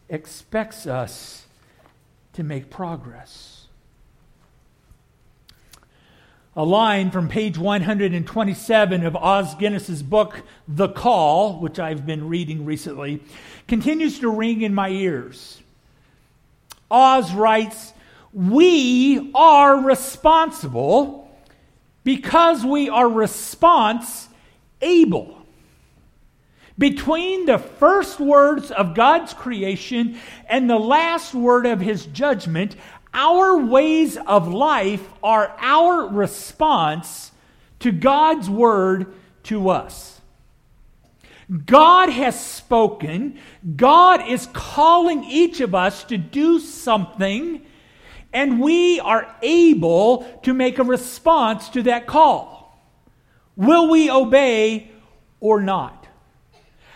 expects 0.09 0.85
us 0.85 1.45
to 2.33 2.43
make 2.43 2.69
progress. 2.69 3.67
A 6.57 6.65
line 6.65 7.11
from 7.11 7.29
page 7.29 7.57
127 7.57 9.05
of 9.05 9.15
Os 9.15 9.55
Guinness's 9.55 10.03
book, 10.03 10.41
The 10.67 10.89
Call, 10.89 11.61
which 11.61 11.79
I've 11.79 12.05
been 12.05 12.27
reading 12.27 12.65
recently, 12.65 13.23
continues 13.69 14.19
to 14.19 14.29
ring 14.29 14.63
in 14.63 14.73
my 14.73 14.89
ears. 14.89 15.61
Os 16.91 17.31
writes, 17.31 17.93
We 18.33 19.31
are 19.33 19.77
responsible 19.77 21.23
because 22.03 22.65
we 22.65 22.89
are 22.89 23.07
response 23.07 24.27
able. 24.81 25.37
Between 26.77 27.45
the 27.45 27.59
first 27.59 28.19
words 28.19 28.71
of 28.71 28.95
God's 28.95 29.33
creation 29.33 30.17
and 30.47 30.69
the 30.69 30.79
last 30.79 31.33
word 31.33 31.65
of 31.65 31.79
his 31.79 32.05
judgment, 32.07 32.75
our 33.13 33.57
ways 33.57 34.17
of 34.17 34.47
life 34.47 35.07
are 35.21 35.55
our 35.59 36.07
response 36.07 37.31
to 37.79 37.91
God's 37.91 38.49
word 38.49 39.13
to 39.43 39.69
us. 39.69 40.19
God 41.65 42.09
has 42.09 42.43
spoken. 42.43 43.37
God 43.75 44.27
is 44.27 44.47
calling 44.53 45.23
each 45.25 45.59
of 45.59 45.75
us 45.75 46.03
to 46.05 46.17
do 46.17 46.59
something, 46.59 47.63
and 48.33 48.59
we 48.59 48.99
are 48.99 49.33
able 49.41 50.25
to 50.43 50.53
make 50.53 50.79
a 50.79 50.83
response 50.83 51.69
to 51.69 51.83
that 51.83 52.07
call. 52.07 52.77
Will 53.55 53.89
we 53.89 54.09
obey 54.09 54.91
or 55.39 55.61
not? 55.61 56.07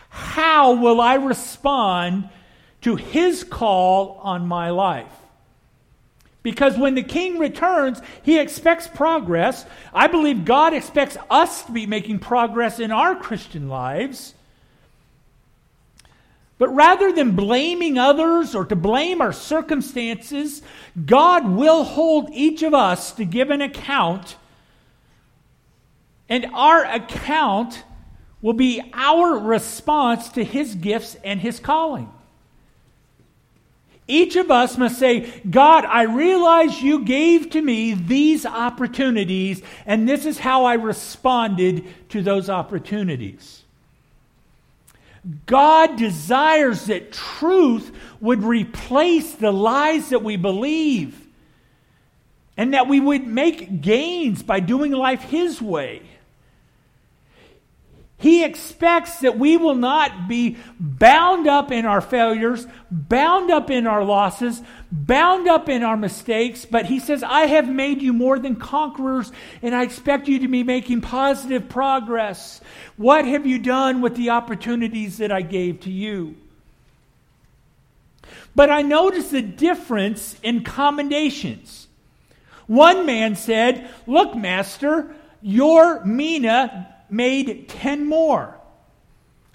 How 0.09 0.73
will 0.73 0.99
I 0.99 1.15
respond 1.15 2.29
to 2.81 2.95
his 2.95 3.43
call 3.43 4.19
on 4.23 4.47
my 4.47 4.71
life? 4.71 5.11
Because 6.41 6.77
when 6.77 6.95
the 6.95 7.03
king 7.03 7.39
returns, 7.39 8.01
he 8.23 8.39
expects 8.39 8.87
progress. 8.87 9.65
I 9.93 10.07
believe 10.07 10.45
God 10.45 10.73
expects 10.73 11.17
us 11.29 11.63
to 11.65 11.71
be 11.71 11.85
making 11.85 12.19
progress 12.19 12.79
in 12.79 12.91
our 12.91 13.15
Christian 13.15 13.67
lives. 13.67 14.33
But 16.57 16.69
rather 16.69 17.11
than 17.11 17.35
blaming 17.35 17.97
others 17.97 18.55
or 18.55 18.65
to 18.65 18.75
blame 18.75 19.21
our 19.21 19.33
circumstances, 19.33 20.63
God 21.05 21.47
will 21.47 21.83
hold 21.83 22.29
each 22.33 22.63
of 22.63 22.73
us 22.73 23.11
to 23.13 23.25
give 23.25 23.51
an 23.51 23.61
account. 23.61 24.37
And 26.27 26.47
our 26.53 26.83
account 26.83 27.83
will 28.41 28.53
be 28.53 28.81
our 28.93 29.37
response 29.37 30.29
to 30.29 30.43
his 30.43 30.73
gifts 30.75 31.15
and 31.23 31.39
his 31.39 31.59
calling. 31.59 32.11
Each 34.07 34.35
of 34.37 34.49
us 34.49 34.77
must 34.77 34.97
say, 34.97 35.41
God, 35.49 35.83
I 35.83 36.03
realize 36.03 36.81
you 36.81 37.03
gave 37.03 37.49
to 37.51 37.61
me 37.61 37.93
these 37.93 38.45
opportunities, 38.45 39.61
and 39.85 40.07
this 40.07 40.25
is 40.25 40.39
how 40.39 40.63
I 40.63 40.75
responded 40.75 41.85
to 42.09 42.21
those 42.21 42.49
opportunities. 42.49 43.63
God 45.45 45.97
desires 45.97 46.85
that 46.85 47.11
truth 47.11 47.91
would 48.21 48.43
replace 48.43 49.33
the 49.33 49.51
lies 49.51 50.09
that 50.09 50.23
we 50.23 50.37
believe 50.37 51.27
and 52.55 52.73
that 52.73 52.87
we 52.87 52.99
would 52.99 53.27
make 53.27 53.81
gains 53.81 54.41
by 54.41 54.59
doing 54.59 54.91
life 54.91 55.21
His 55.21 55.61
way. 55.61 56.01
He 58.19 58.43
expects 58.43 59.19
that 59.19 59.37
we 59.37 59.57
will 59.57 59.75
not 59.75 60.27
be 60.27 60.57
bound 60.79 61.47
up 61.47 61.71
in 61.71 61.85
our 61.85 62.01
failures, 62.01 62.65
bound 62.89 63.51
up 63.51 63.69
in 63.69 63.85
our 63.85 64.03
losses, 64.03 64.59
bound 64.91 65.47
up 65.47 65.69
in 65.69 65.83
our 65.83 65.95
mistakes, 65.95 66.65
but 66.65 66.87
He 66.87 66.99
says, 66.99 67.21
I 67.21 67.41
have 67.41 67.69
made 67.69 68.01
you 68.01 68.13
more 68.13 68.39
than 68.39 68.55
conquerors, 68.55 69.31
and 69.61 69.75
I 69.75 69.83
expect 69.83 70.27
you 70.27 70.39
to 70.39 70.47
be 70.47 70.63
making 70.63 71.01
positive 71.01 71.69
progress. 71.69 72.59
What 72.95 73.25
have 73.25 73.45
you 73.45 73.59
done 73.59 74.01
with 74.01 74.15
the 74.15 74.31
opportunities 74.31 75.19
that 75.19 75.31
I 75.31 75.43
gave 75.43 75.81
to 75.81 75.91
you? 75.91 76.35
But 78.55 78.71
I 78.71 78.81
noticed 78.81 79.29
the 79.29 79.43
difference 79.43 80.35
in 80.41 80.63
commendations. 80.63 81.87
One 82.65 83.05
man 83.05 83.35
said, 83.35 83.87
Look, 84.07 84.35
Master, 84.35 85.15
your 85.43 86.03
mina 86.03 86.95
made 87.09 87.69
10 87.69 88.05
more. 88.05 88.59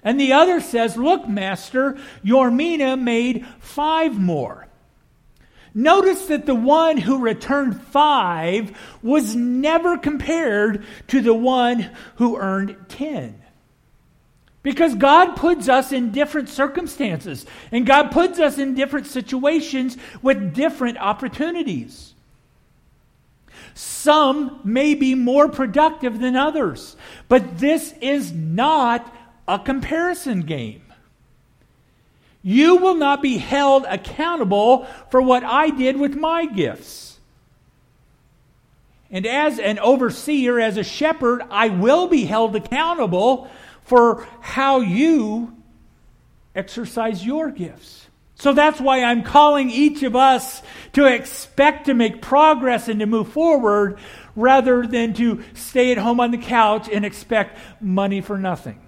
And 0.03 0.19
the 0.19 0.33
other 0.33 0.59
says, 0.59 0.97
Look, 0.97 1.27
master, 1.27 1.97
your 2.21 2.51
mina 2.51 2.97
made 2.97 3.45
five 3.59 4.19
more. 4.19 4.67
Notice 5.73 6.27
that 6.27 6.45
the 6.45 6.55
one 6.55 6.97
who 6.97 7.19
returned 7.19 7.81
five 7.81 8.77
was 9.01 9.35
never 9.35 9.97
compared 9.97 10.85
to 11.07 11.21
the 11.21 11.33
one 11.33 11.89
who 12.17 12.37
earned 12.37 12.77
10. 12.89 13.41
Because 14.61 14.93
God 14.95 15.35
puts 15.35 15.67
us 15.67 15.91
in 15.91 16.11
different 16.11 16.47
circumstances, 16.47 17.45
and 17.71 17.85
God 17.85 18.11
puts 18.11 18.39
us 18.39 18.59
in 18.59 18.75
different 18.75 19.07
situations 19.07 19.97
with 20.21 20.53
different 20.53 20.97
opportunities. 20.99 22.12
Some 23.73 24.59
may 24.63 24.93
be 24.93 25.15
more 25.15 25.49
productive 25.49 26.19
than 26.19 26.35
others, 26.35 26.95
but 27.27 27.59
this 27.59 27.93
is 28.01 28.31
not 28.31 29.13
a 29.47 29.59
comparison 29.59 30.41
game. 30.41 30.81
You 32.41 32.75
will 32.75 32.95
not 32.95 33.21
be 33.21 33.37
held 33.37 33.85
accountable 33.85 34.85
for 35.09 35.21
what 35.21 35.43
I 35.43 35.69
did 35.69 35.97
with 35.97 36.15
my 36.15 36.45
gifts. 36.45 37.19
And 39.09 39.25
as 39.25 39.59
an 39.59 39.79
overseer, 39.79 40.59
as 40.59 40.75
a 40.75 40.83
shepherd, 40.83 41.43
I 41.49 41.69
will 41.69 42.07
be 42.07 42.25
held 42.25 42.55
accountable 42.55 43.49
for 43.83 44.27
how 44.41 44.79
you 44.79 45.55
exercise 46.55 47.25
your 47.25 47.51
gifts. 47.51 48.02
So 48.35 48.53
that's 48.53 48.79
why 48.79 49.03
I'm 49.03 49.23
calling 49.23 49.69
each 49.69 50.03
of 50.03 50.15
us 50.15 50.61
to 50.93 51.05
expect 51.05 51.85
to 51.85 51.93
make 51.93 52.21
progress 52.21 52.87
and 52.87 52.99
to 52.99 53.05
move 53.05 53.29
forward 53.29 53.99
rather 54.35 54.85
than 54.85 55.13
to 55.13 55.43
stay 55.53 55.91
at 55.91 55.97
home 55.97 56.19
on 56.19 56.31
the 56.31 56.37
couch 56.37 56.89
and 56.91 57.05
expect 57.05 57.57
money 57.81 58.21
for 58.21 58.37
nothing. 58.37 58.79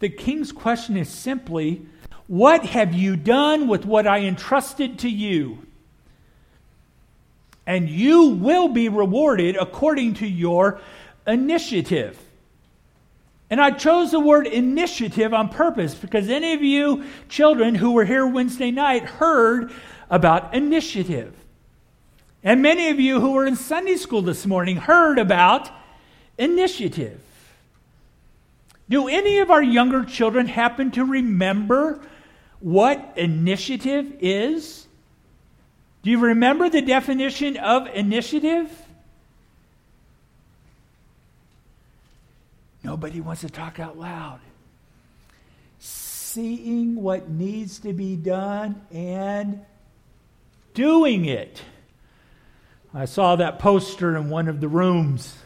The 0.00 0.08
king's 0.08 0.52
question 0.52 0.96
is 0.96 1.08
simply 1.08 1.86
What 2.26 2.64
have 2.64 2.94
you 2.94 3.16
done 3.16 3.68
with 3.68 3.84
what 3.84 4.06
I 4.06 4.20
entrusted 4.20 5.00
to 5.00 5.08
you? 5.08 5.66
And 7.66 7.88
you 7.88 8.30
will 8.30 8.68
be 8.68 8.88
rewarded 8.88 9.56
according 9.56 10.14
to 10.14 10.26
your 10.26 10.80
initiative. 11.26 12.18
And 13.50 13.60
I 13.60 13.70
chose 13.70 14.10
the 14.10 14.20
word 14.20 14.46
initiative 14.46 15.32
on 15.32 15.48
purpose 15.48 15.94
because 15.94 16.28
any 16.28 16.52
of 16.52 16.62
you 16.62 17.04
children 17.28 17.74
who 17.74 17.92
were 17.92 18.04
here 18.04 18.26
Wednesday 18.26 18.70
night 18.70 19.04
heard 19.04 19.72
about 20.10 20.54
initiative. 20.54 21.34
And 22.44 22.62
many 22.62 22.90
of 22.90 23.00
you 23.00 23.20
who 23.20 23.32
were 23.32 23.46
in 23.46 23.56
Sunday 23.56 23.96
school 23.96 24.22
this 24.22 24.46
morning 24.46 24.76
heard 24.76 25.18
about 25.18 25.70
initiative. 26.36 27.20
Do 28.88 29.08
any 29.08 29.38
of 29.38 29.50
our 29.50 29.62
younger 29.62 30.04
children 30.04 30.46
happen 30.46 30.90
to 30.92 31.04
remember 31.04 32.00
what 32.60 33.14
initiative 33.16 34.14
is? 34.20 34.86
Do 36.02 36.10
you 36.10 36.18
remember 36.18 36.70
the 36.70 36.82
definition 36.82 37.56
of 37.56 37.86
initiative? 37.88 38.70
Nobody 42.88 43.20
wants 43.20 43.42
to 43.42 43.50
talk 43.50 43.78
out 43.78 43.98
loud. 43.98 44.40
Seeing 45.78 46.94
what 46.94 47.28
needs 47.28 47.80
to 47.80 47.92
be 47.92 48.16
done 48.16 48.80
and 48.90 49.60
doing 50.72 51.26
it. 51.26 51.60
I 52.94 53.04
saw 53.04 53.36
that 53.36 53.58
poster 53.58 54.16
in 54.16 54.30
one 54.30 54.48
of 54.48 54.62
the 54.62 54.68
rooms. 54.68 55.36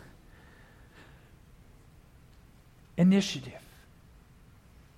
Initiative. 2.96 3.54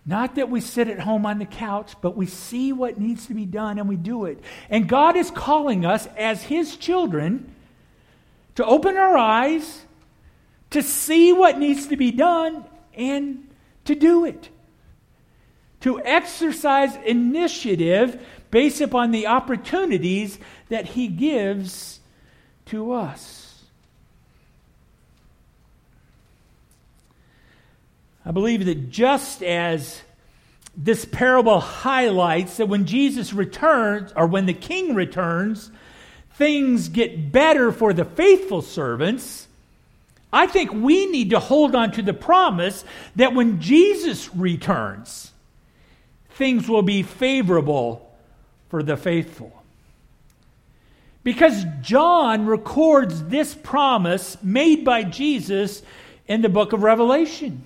Not 0.05 0.35
that 0.35 0.51
we 0.51 0.61
sit 0.61 0.89
at 0.89 1.01
home 1.01 1.25
on 1.25 1.39
the 1.39 1.47
couch, 1.47 1.95
but 2.03 2.15
we 2.15 2.27
see 2.27 2.75
what 2.75 3.01
needs 3.01 3.27
to 3.29 3.33
be 3.33 3.47
done 3.47 3.79
and 3.79 3.89
we 3.89 3.97
do 3.97 4.27
it. 4.27 4.45
And 4.69 4.87
God 4.87 5.17
is 5.17 5.31
calling 5.31 5.87
us 5.87 6.07
as 6.19 6.43
His 6.43 6.77
children 6.77 7.55
to 8.57 8.67
open 8.67 8.99
our 8.99 9.17
eyes 9.17 9.85
to 10.75 10.83
see 10.83 11.33
what 11.33 11.57
needs 11.57 11.87
to 11.87 11.97
be 11.97 12.11
done 12.11 12.65
and 12.95 13.49
to 13.85 13.95
do 13.95 14.25
it. 14.25 14.49
To 15.83 16.05
exercise 16.05 16.97
initiative 17.07 18.21
based 18.51 18.81
upon 18.81 19.13
the 19.13 19.29
opportunities 19.29 20.37
that 20.71 20.87
He 20.87 21.07
gives 21.07 22.01
to 22.67 22.93
us. 22.93 23.63
I 28.27 28.33
believe 28.33 28.65
that 28.65 28.91
just 28.91 29.45
as 29.45 30.03
this 30.77 31.05
parable 31.05 31.61
highlights 31.61 32.57
that 32.57 32.67
when 32.67 32.85
Jesus 32.85 33.33
returns, 33.33 34.13
or 34.17 34.27
when 34.27 34.47
the 34.47 34.53
king 34.53 34.97
returns, 34.97 35.71
things 36.33 36.89
get 36.89 37.31
better 37.31 37.71
for 37.71 37.93
the 37.93 38.05
faithful 38.05 38.61
servants 38.61 39.44
I 40.35 40.49
think 40.49 40.73
we 40.73 41.07
need 41.07 41.31
to 41.31 41.39
hold 41.39 41.77
on 41.77 41.93
to 41.93 42.03
the 42.03 42.13
promise 42.13 42.85
that 43.15 43.35
when 43.35 43.61
Jesus 43.61 44.35
returns, 44.35 45.31
things 46.31 46.69
will 46.69 46.83
be 46.83 47.05
favorable 47.05 48.13
for 48.69 48.83
the 48.83 48.97
faithful. 48.97 49.63
Because 51.23 51.65
John 51.81 52.47
records 52.47 53.23
this 53.27 53.55
promise 53.55 54.37
made 54.43 54.85
by 54.85 55.05
Jesus 55.05 55.83
in 56.27 56.43
the 56.43 56.49
book 56.49 56.73
of 56.73 56.83
Revelation. 56.83 57.65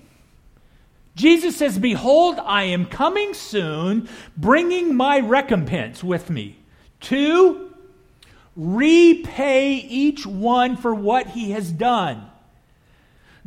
Jesus 1.15 1.57
says, 1.57 1.79
Behold, 1.79 2.39
I 2.39 2.65
am 2.65 2.85
coming 2.85 3.33
soon, 3.33 4.07
bringing 4.37 4.95
my 4.95 5.19
recompense 5.19 6.03
with 6.03 6.29
me 6.29 6.55
to 7.01 7.73
repay 8.55 9.73
each 9.73 10.27
one 10.27 10.77
for 10.77 10.93
what 10.93 11.27
he 11.27 11.49
has 11.51 11.71
done. 11.71 12.28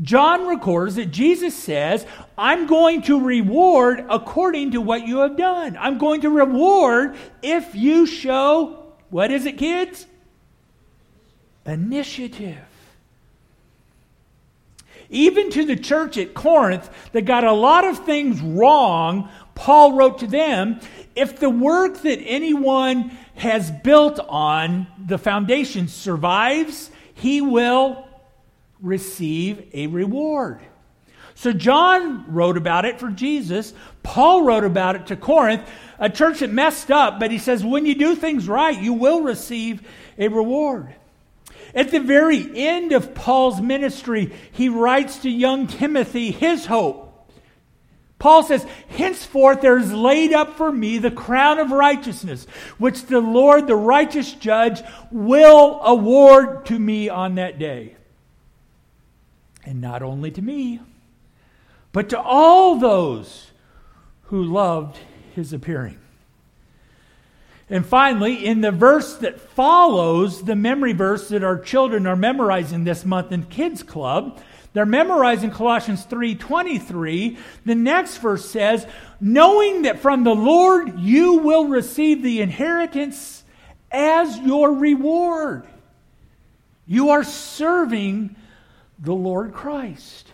John 0.02 0.48
records 0.48 0.96
that 0.96 1.12
Jesus 1.12 1.54
says, 1.54 2.04
I'm 2.36 2.66
going 2.66 3.02
to 3.02 3.20
reward 3.20 4.04
according 4.10 4.72
to 4.72 4.80
what 4.80 5.06
you 5.06 5.18
have 5.18 5.36
done. 5.36 5.76
I'm 5.78 5.98
going 5.98 6.22
to 6.22 6.30
reward 6.30 7.16
if 7.40 7.74
you 7.74 8.06
show, 8.06 8.94
what 9.10 9.30
is 9.30 9.46
it, 9.46 9.58
kids? 9.58 10.06
Initiative. 11.64 12.58
Even 15.08 15.50
to 15.50 15.64
the 15.64 15.76
church 15.76 16.16
at 16.16 16.34
Corinth 16.34 16.90
that 17.12 17.22
got 17.22 17.44
a 17.44 17.52
lot 17.52 17.84
of 17.84 18.04
things 18.04 18.40
wrong, 18.40 19.28
Paul 19.54 19.92
wrote 19.92 20.18
to 20.20 20.26
them 20.26 20.80
if 21.14 21.38
the 21.38 21.50
work 21.50 22.02
that 22.02 22.18
anyone 22.22 23.10
has 23.34 23.70
built 23.70 24.18
on 24.18 24.86
the 24.98 25.18
foundation 25.18 25.86
survives, 25.86 26.90
he 27.14 27.40
will 27.40 28.08
receive 28.82 29.70
a 29.72 29.86
reward. 29.86 30.60
So 31.34 31.52
John 31.52 32.32
wrote 32.32 32.56
about 32.56 32.84
it 32.84 33.00
for 33.00 33.08
Jesus. 33.08 33.72
Paul 34.02 34.42
wrote 34.44 34.64
about 34.64 34.96
it 34.96 35.06
to 35.06 35.16
Corinth, 35.16 35.62
a 35.98 36.10
church 36.10 36.40
that 36.40 36.50
messed 36.50 36.90
up, 36.90 37.18
but 37.18 37.30
he 37.30 37.38
says, 37.38 37.64
when 37.64 37.86
you 37.86 37.94
do 37.94 38.14
things 38.14 38.48
right, 38.48 38.78
you 38.78 38.92
will 38.92 39.22
receive 39.22 39.80
a 40.18 40.28
reward. 40.28 40.94
At 41.74 41.90
the 41.90 42.00
very 42.00 42.50
end 42.54 42.92
of 42.92 43.14
Paul's 43.14 43.60
ministry, 43.60 44.32
he 44.50 44.68
writes 44.68 45.18
to 45.18 45.30
young 45.30 45.66
Timothy 45.66 46.30
his 46.30 46.66
hope. 46.66 47.08
Paul 48.18 48.42
says, 48.44 48.64
Henceforth 48.88 49.62
there 49.62 49.78
is 49.78 49.92
laid 49.92 50.32
up 50.32 50.56
for 50.56 50.70
me 50.70 50.98
the 50.98 51.10
crown 51.10 51.58
of 51.58 51.72
righteousness, 51.72 52.46
which 52.78 53.06
the 53.06 53.20
Lord, 53.20 53.66
the 53.66 53.74
righteous 53.74 54.32
judge, 54.32 54.82
will 55.10 55.80
award 55.82 56.66
to 56.66 56.78
me 56.78 57.08
on 57.08 57.36
that 57.36 57.58
day. 57.58 57.96
And 59.64 59.80
not 59.80 60.02
only 60.02 60.30
to 60.32 60.42
me, 60.42 60.80
but 61.92 62.08
to 62.08 62.20
all 62.20 62.76
those 62.76 63.50
who 64.24 64.42
loved 64.42 64.98
his 65.34 65.52
appearing. 65.52 65.98
And 67.70 67.86
finally, 67.86 68.44
in 68.44 68.60
the 68.60 68.72
verse 68.72 69.16
that 69.18 69.40
follows 69.40 70.42
the 70.44 70.56
memory 70.56 70.92
verse 70.92 71.28
that 71.28 71.44
our 71.44 71.58
children 71.58 72.06
are 72.06 72.16
memorizing 72.16 72.84
this 72.84 73.04
month 73.04 73.32
in 73.32 73.44
Kids 73.44 73.82
Club, 73.82 74.40
they're 74.72 74.86
memorizing 74.86 75.50
Colossians 75.50 76.04
3:23. 76.04 77.36
The 77.64 77.74
next 77.74 78.18
verse 78.18 78.48
says, 78.48 78.86
"Knowing 79.20 79.82
that 79.82 80.00
from 80.00 80.24
the 80.24 80.34
Lord 80.34 80.98
you 80.98 81.34
will 81.38 81.66
receive 81.66 82.22
the 82.22 82.40
inheritance 82.40 83.44
as 83.90 84.38
your 84.40 84.72
reward." 84.72 85.66
You 86.86 87.10
are 87.10 87.24
serving 87.24 88.34
the 89.02 89.12
Lord 89.12 89.52
Christ. 89.52 90.28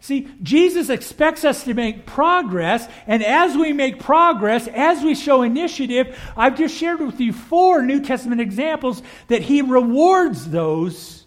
See, 0.00 0.28
Jesus 0.42 0.90
expects 0.90 1.44
us 1.44 1.64
to 1.64 1.72
make 1.72 2.04
progress, 2.04 2.86
and 3.06 3.24
as 3.24 3.56
we 3.56 3.72
make 3.72 4.00
progress, 4.00 4.68
as 4.68 5.02
we 5.02 5.14
show 5.14 5.40
initiative, 5.42 6.18
I've 6.36 6.58
just 6.58 6.76
shared 6.76 7.00
with 7.00 7.18
you 7.20 7.32
four 7.32 7.80
New 7.80 8.00
Testament 8.00 8.40
examples 8.40 9.02
that 9.28 9.42
He 9.42 9.62
rewards 9.62 10.50
those 10.50 11.24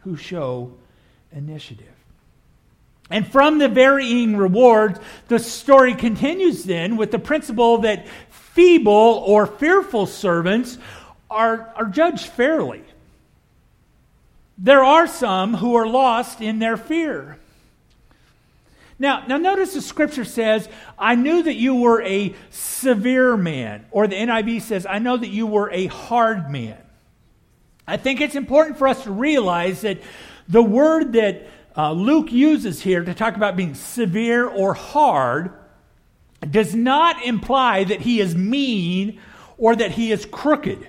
who 0.00 0.16
show 0.16 0.72
initiative. 1.30 1.86
And 3.10 3.30
from 3.30 3.58
the 3.58 3.68
varying 3.68 4.36
rewards, 4.36 4.98
the 5.28 5.38
story 5.38 5.94
continues 5.94 6.64
then 6.64 6.96
with 6.96 7.10
the 7.10 7.18
principle 7.18 7.78
that 7.78 8.08
feeble 8.30 9.22
or 9.26 9.46
fearful 9.46 10.06
servants 10.06 10.78
are, 11.30 11.70
are 11.76 11.86
judged 11.86 12.26
fairly. 12.28 12.82
There 14.64 14.82
are 14.82 15.06
some 15.06 15.52
who 15.52 15.74
are 15.74 15.86
lost 15.86 16.40
in 16.40 16.58
their 16.58 16.78
fear. 16.78 17.36
Now, 18.98 19.26
now 19.26 19.36
notice 19.36 19.74
the 19.74 19.82
scripture 19.82 20.24
says, 20.24 20.70
I 20.98 21.16
knew 21.16 21.42
that 21.42 21.56
you 21.56 21.74
were 21.74 22.00
a 22.00 22.34
severe 22.48 23.36
man. 23.36 23.84
Or 23.90 24.06
the 24.06 24.16
NIV 24.16 24.62
says, 24.62 24.86
I 24.86 25.00
know 25.00 25.18
that 25.18 25.28
you 25.28 25.46
were 25.46 25.70
a 25.70 25.84
hard 25.88 26.50
man. 26.50 26.78
I 27.86 27.98
think 27.98 28.22
it's 28.22 28.36
important 28.36 28.78
for 28.78 28.88
us 28.88 29.04
to 29.04 29.10
realize 29.10 29.82
that 29.82 30.00
the 30.48 30.62
word 30.62 31.12
that 31.12 31.46
uh, 31.76 31.92
Luke 31.92 32.32
uses 32.32 32.80
here 32.80 33.04
to 33.04 33.12
talk 33.12 33.36
about 33.36 33.56
being 33.56 33.74
severe 33.74 34.48
or 34.48 34.72
hard 34.72 35.52
does 36.50 36.74
not 36.74 37.22
imply 37.22 37.84
that 37.84 38.00
he 38.00 38.18
is 38.18 38.34
mean 38.34 39.20
or 39.58 39.76
that 39.76 39.90
he 39.90 40.10
is 40.10 40.24
crooked. 40.24 40.88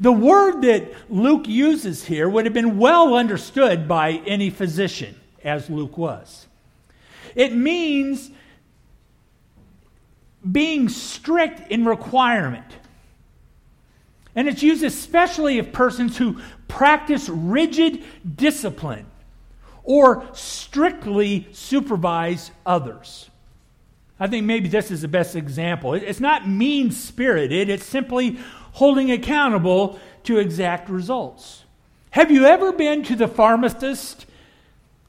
The 0.00 0.12
word 0.12 0.62
that 0.62 0.92
Luke 1.10 1.46
uses 1.46 2.04
here 2.04 2.28
would 2.28 2.46
have 2.46 2.54
been 2.54 2.78
well 2.78 3.14
understood 3.14 3.86
by 3.86 4.22
any 4.26 4.50
physician 4.50 5.14
as 5.44 5.70
Luke 5.70 5.98
was. 5.98 6.46
It 7.34 7.54
means 7.54 8.30
being 10.50 10.88
strict 10.88 11.70
in 11.70 11.84
requirement. 11.84 12.64
And 14.34 14.48
it's 14.48 14.62
used 14.62 14.82
especially 14.82 15.58
of 15.58 15.72
persons 15.72 16.16
who 16.16 16.40
practice 16.66 17.28
rigid 17.28 18.02
discipline 18.36 19.06
or 19.82 20.26
strictly 20.32 21.48
supervise 21.52 22.50
others. 22.64 23.29
I 24.20 24.26
think 24.26 24.44
maybe 24.44 24.68
this 24.68 24.90
is 24.90 25.00
the 25.00 25.08
best 25.08 25.34
example. 25.34 25.94
It's 25.94 26.20
not 26.20 26.46
mean 26.46 26.90
spirited, 26.90 27.70
it's 27.70 27.86
simply 27.86 28.38
holding 28.72 29.10
accountable 29.10 29.98
to 30.24 30.38
exact 30.38 30.90
results. 30.90 31.64
Have 32.10 32.30
you 32.30 32.44
ever 32.44 32.72
been 32.72 33.02
to 33.04 33.16
the 33.16 33.26
pharmacist 33.26 34.26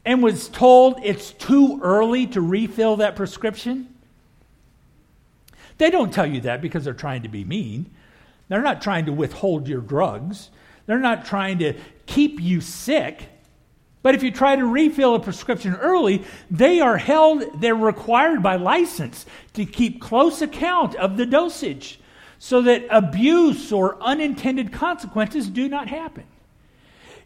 and 0.05 0.23
was 0.23 0.47
told 0.47 0.99
it's 1.03 1.31
too 1.31 1.79
early 1.83 2.25
to 2.27 2.41
refill 2.41 2.95
that 2.97 3.15
prescription? 3.15 3.93
They 5.77 5.89
don't 5.89 6.13
tell 6.13 6.27
you 6.27 6.41
that 6.41 6.61
because 6.61 6.85
they're 6.85 6.93
trying 6.93 7.23
to 7.23 7.29
be 7.29 7.43
mean. 7.43 7.89
They're 8.47 8.61
not 8.61 8.81
trying 8.81 9.05
to 9.07 9.13
withhold 9.13 9.67
your 9.67 9.81
drugs. 9.81 10.49
They're 10.85 10.99
not 10.99 11.25
trying 11.25 11.59
to 11.59 11.73
keep 12.05 12.39
you 12.39 12.61
sick. 12.61 13.29
But 14.03 14.15
if 14.15 14.23
you 14.23 14.31
try 14.31 14.55
to 14.55 14.65
refill 14.65 15.15
a 15.15 15.19
prescription 15.19 15.75
early, 15.75 16.23
they 16.49 16.79
are 16.79 16.97
held, 16.97 17.61
they're 17.61 17.75
required 17.75 18.41
by 18.41 18.55
license 18.55 19.25
to 19.53 19.65
keep 19.65 20.01
close 20.01 20.41
account 20.41 20.95
of 20.95 21.17
the 21.17 21.25
dosage 21.25 21.99
so 22.39 22.61
that 22.63 22.85
abuse 22.89 23.71
or 23.71 24.01
unintended 24.01 24.71
consequences 24.71 25.47
do 25.47 25.69
not 25.69 25.87
happen. 25.87 26.23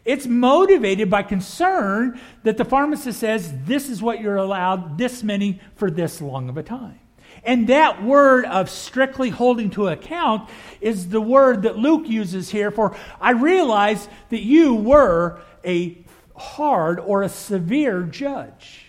It's 0.04 0.26
motivated 0.26 1.10
by 1.10 1.22
concern 1.22 2.20
that 2.44 2.58
the 2.58 2.64
pharmacist 2.64 3.18
says, 3.18 3.52
this 3.64 3.88
is 3.88 4.02
what 4.02 4.20
you're 4.20 4.36
allowed, 4.36 4.98
this 4.98 5.22
many 5.22 5.60
for 5.74 5.90
this 5.90 6.20
long 6.20 6.48
of 6.48 6.56
a 6.58 6.62
time. 6.62 7.00
And 7.42 7.68
that 7.68 8.04
word 8.04 8.44
of 8.44 8.68
strictly 8.70 9.30
holding 9.30 9.70
to 9.70 9.88
account 9.88 10.48
is 10.80 11.08
the 11.08 11.20
word 11.20 11.62
that 11.62 11.76
Luke 11.76 12.08
uses 12.08 12.50
here 12.50 12.70
for 12.70 12.96
I 13.20 13.32
realize 13.32 14.08
that 14.30 14.42
you 14.42 14.74
were 14.74 15.40
a 15.64 16.05
hard 16.36 17.00
or 17.00 17.22
a 17.22 17.28
severe 17.28 18.02
judge. 18.02 18.86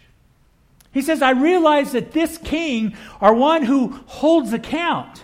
He 0.91 1.01
says, 1.01 1.21
I 1.21 1.31
realize 1.31 1.91
that 1.91 2.11
this 2.11 2.37
king 2.37 2.95
are 3.21 3.33
one 3.33 3.63
who 3.63 3.99
holds 4.07 4.53
account. 4.53 5.23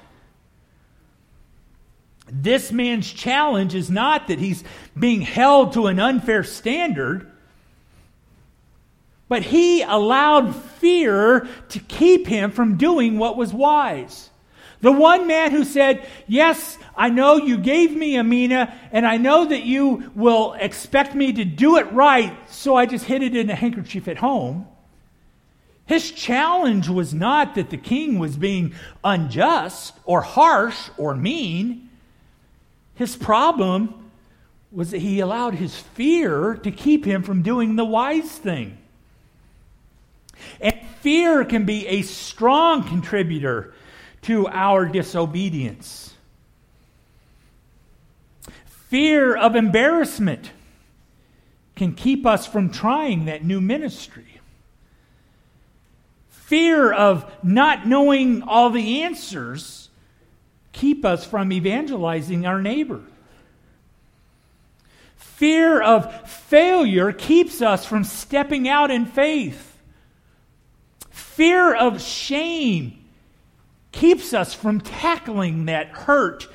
This 2.31 2.71
man's 2.71 3.11
challenge 3.11 3.75
is 3.75 3.89
not 3.89 4.27
that 4.27 4.39
he's 4.39 4.63
being 4.97 5.21
held 5.21 5.73
to 5.73 5.87
an 5.87 5.99
unfair 5.99 6.43
standard, 6.43 7.31
but 9.27 9.43
he 9.43 9.81
allowed 9.81 10.55
fear 10.55 11.47
to 11.69 11.79
keep 11.79 12.27
him 12.27 12.51
from 12.51 12.77
doing 12.77 13.17
what 13.17 13.37
was 13.37 13.53
wise. 13.53 14.29
The 14.83 14.91
one 14.91 15.27
man 15.27 15.51
who 15.51 15.63
said, 15.63 16.05
Yes, 16.27 16.77
I 16.93 17.07
know 17.07 17.37
you 17.37 17.57
gave 17.57 17.95
me 17.95 18.17
a 18.17 18.23
mina, 18.23 18.77
and 18.91 19.07
I 19.07 19.15
know 19.15 19.45
that 19.45 19.63
you 19.63 20.11
will 20.13 20.55
expect 20.59 21.15
me 21.15 21.31
to 21.31 21.45
do 21.45 21.77
it 21.77 21.89
right, 21.93 22.37
so 22.51 22.75
I 22.75 22.85
just 22.85 23.05
hid 23.05 23.23
it 23.23 23.33
in 23.33 23.49
a 23.49 23.55
handkerchief 23.55 24.09
at 24.09 24.17
home. 24.17 24.67
His 25.85 26.11
challenge 26.11 26.89
was 26.89 27.13
not 27.13 27.55
that 27.55 27.69
the 27.69 27.77
king 27.77 28.19
was 28.19 28.35
being 28.35 28.75
unjust 29.05 29.93
or 30.03 30.19
harsh 30.19 30.89
or 30.97 31.15
mean. 31.15 31.89
His 32.95 33.15
problem 33.15 34.11
was 34.69 34.91
that 34.91 34.99
he 34.99 35.21
allowed 35.21 35.55
his 35.55 35.77
fear 35.77 36.55
to 36.55 36.71
keep 36.71 37.05
him 37.05 37.23
from 37.23 37.41
doing 37.41 37.77
the 37.77 37.85
wise 37.85 38.37
thing. 38.37 38.77
And 40.59 40.77
fear 40.99 41.45
can 41.45 41.63
be 41.63 41.87
a 41.87 42.01
strong 42.01 42.83
contributor 42.83 43.73
to 44.23 44.47
our 44.47 44.85
disobedience. 44.85 46.13
Fear 48.89 49.35
of 49.35 49.55
embarrassment 49.55 50.51
can 51.75 51.93
keep 51.93 52.25
us 52.25 52.45
from 52.45 52.69
trying 52.69 53.25
that 53.25 53.43
new 53.43 53.59
ministry. 53.59 54.39
Fear 56.29 56.93
of 56.93 57.31
not 57.43 57.87
knowing 57.87 58.43
all 58.43 58.69
the 58.69 59.01
answers 59.01 59.89
keep 60.71 61.03
us 61.05 61.25
from 61.25 61.51
evangelizing 61.51 62.45
our 62.45 62.61
neighbor. 62.61 63.01
Fear 65.15 65.81
of 65.81 66.29
failure 66.29 67.11
keeps 67.11 67.61
us 67.61 67.85
from 67.85 68.03
stepping 68.03 68.67
out 68.69 68.91
in 68.91 69.05
faith. 69.05 69.77
Fear 71.09 71.75
of 71.75 72.01
shame 72.01 73.02
keeps 74.03 74.33
us 74.33 74.53
from 74.53 74.81
tackling 74.81 75.63
that 75.67 75.87
hurt, 75.87 76.49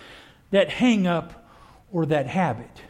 that 0.50 0.68
hang 0.68 1.06
up, 1.06 1.48
or 1.90 2.04
that 2.04 2.26
habit. 2.26 2.82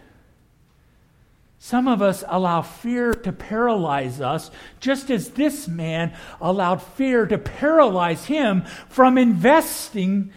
Some 1.61 1.87
of 1.87 2.03
us 2.03 2.25
allow 2.27 2.62
fear 2.62 3.14
to 3.14 3.31
paralyze 3.31 4.21
us, 4.21 4.51
just 4.81 5.12
as 5.12 5.31
this 5.31 5.68
man 5.68 6.12
allowed 6.40 6.83
fear 6.83 7.25
to 7.25 7.38
paralyze 7.38 8.25
him 8.25 8.64
from 8.88 9.16
investing 9.16 10.33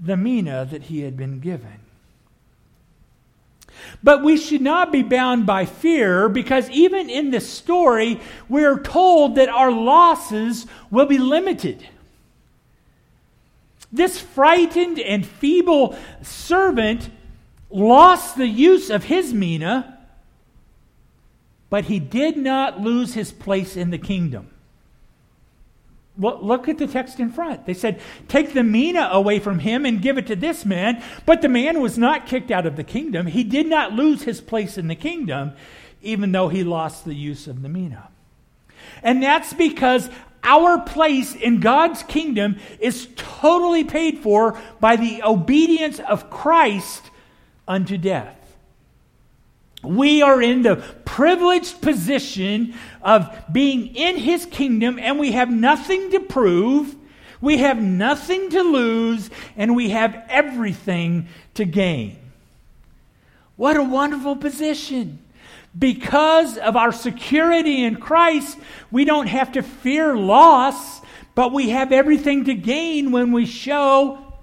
the 0.00 0.16
mina 0.16 0.66
that 0.68 0.82
he 0.82 1.02
had 1.02 1.16
been 1.16 1.38
given. 1.38 1.78
But 4.02 4.24
we 4.24 4.38
should 4.38 4.62
not 4.62 4.90
be 4.90 5.04
bound 5.04 5.46
by 5.46 5.66
fear 5.66 6.28
because 6.28 6.68
even 6.70 7.08
in 7.08 7.30
this 7.30 7.48
story, 7.48 8.20
we 8.48 8.64
are 8.64 8.80
told 8.80 9.36
that 9.36 9.48
our 9.48 9.70
losses 9.70 10.66
will 10.90 11.06
be 11.06 11.18
limited. 11.18 11.86
This 13.92 14.18
frightened 14.18 14.98
and 14.98 15.26
feeble 15.26 15.96
servant 16.22 17.10
lost 17.70 18.36
the 18.36 18.46
use 18.46 18.90
of 18.90 19.04
his 19.04 19.34
mina, 19.34 19.98
but 21.68 21.84
he 21.84 21.98
did 21.98 22.36
not 22.36 22.80
lose 22.80 23.14
his 23.14 23.32
place 23.32 23.76
in 23.76 23.90
the 23.90 23.98
kingdom. 23.98 24.48
Look 26.18 26.68
at 26.68 26.76
the 26.76 26.86
text 26.86 27.20
in 27.20 27.32
front. 27.32 27.64
They 27.64 27.72
said, 27.72 28.00
Take 28.28 28.52
the 28.52 28.62
mina 28.62 29.08
away 29.12 29.38
from 29.38 29.60
him 29.60 29.86
and 29.86 30.02
give 30.02 30.18
it 30.18 30.26
to 30.26 30.36
this 30.36 30.66
man. 30.66 31.02
But 31.24 31.40
the 31.40 31.48
man 31.48 31.80
was 31.80 31.96
not 31.96 32.26
kicked 32.26 32.50
out 32.50 32.66
of 32.66 32.76
the 32.76 32.84
kingdom. 32.84 33.26
He 33.26 33.44
did 33.44 33.66
not 33.66 33.92
lose 33.92 34.22
his 34.22 34.40
place 34.40 34.76
in 34.76 34.88
the 34.88 34.94
kingdom, 34.94 35.52
even 36.02 36.32
though 36.32 36.48
he 36.48 36.64
lost 36.64 37.06
the 37.06 37.14
use 37.14 37.46
of 37.46 37.62
the 37.62 37.70
mina. 37.70 38.08
And 39.02 39.22
that's 39.22 39.54
because 39.54 40.10
our 40.42 40.80
place 40.80 41.34
in 41.34 41.60
God's 41.60 42.02
kingdom 42.02 42.56
is 42.80 43.08
totally 43.16 43.84
paid 43.84 44.18
for 44.18 44.58
by 44.80 44.96
the 44.96 45.22
obedience 45.22 46.00
of 46.00 46.30
Christ 46.30 47.10
unto 47.66 47.96
death. 47.96 48.38
We 49.82 50.22
are 50.22 50.40
in 50.40 50.62
the 50.62 50.76
privileged 51.04 51.80
position 51.82 52.74
of 53.02 53.28
being 53.52 53.94
in 53.96 54.16
his 54.16 54.46
kingdom, 54.46 54.98
and 54.98 55.18
we 55.18 55.32
have 55.32 55.50
nothing 55.50 56.10
to 56.12 56.20
prove, 56.20 56.94
we 57.40 57.58
have 57.58 57.82
nothing 57.82 58.50
to 58.50 58.62
lose, 58.62 59.28
and 59.56 59.74
we 59.74 59.90
have 59.90 60.24
everything 60.28 61.26
to 61.54 61.64
gain. 61.64 62.16
What 63.56 63.76
a 63.76 63.82
wonderful 63.82 64.36
position! 64.36 65.18
Because 65.78 66.58
of 66.58 66.76
our 66.76 66.92
security 66.92 67.84
in 67.84 67.96
Christ, 67.96 68.58
we 68.90 69.04
don't 69.04 69.26
have 69.26 69.52
to 69.52 69.62
fear 69.62 70.16
loss, 70.16 71.00
but 71.34 71.52
we 71.52 71.70
have 71.70 71.92
everything 71.92 72.44
to 72.44 72.54
gain 72.54 73.10
when 73.10 73.32
we 73.32 73.46
show 73.46 74.34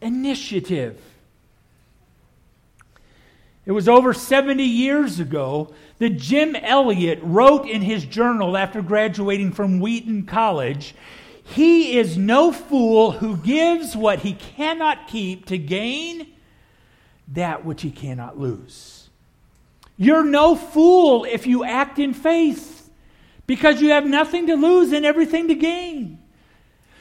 initiative. 0.00 1.00
It 3.66 3.72
was 3.72 3.88
over 3.88 4.14
70 4.14 4.62
years 4.62 5.18
ago 5.18 5.74
that 5.98 6.10
Jim 6.10 6.54
Elliot 6.54 7.18
wrote 7.22 7.68
in 7.68 7.82
his 7.82 8.04
journal 8.04 8.56
after 8.56 8.80
graduating 8.80 9.52
from 9.52 9.80
Wheaton 9.80 10.24
College 10.24 10.94
He 11.42 11.96
is 11.96 12.16
no 12.16 12.50
fool 12.50 13.12
who 13.12 13.36
gives 13.36 13.96
what 13.96 14.20
he 14.20 14.32
cannot 14.32 15.06
keep 15.06 15.46
to 15.46 15.58
gain 15.58 16.32
that 17.28 17.64
which 17.64 17.82
he 17.82 17.90
cannot 17.90 18.38
lose. 18.38 18.95
You're 19.96 20.24
no 20.24 20.56
fool 20.56 21.24
if 21.24 21.46
you 21.46 21.64
act 21.64 21.98
in 21.98 22.12
faith 22.12 22.90
because 23.46 23.80
you 23.80 23.90
have 23.90 24.06
nothing 24.06 24.46
to 24.48 24.56
lose 24.56 24.92
and 24.92 25.06
everything 25.06 25.48
to 25.48 25.54
gain. 25.54 26.18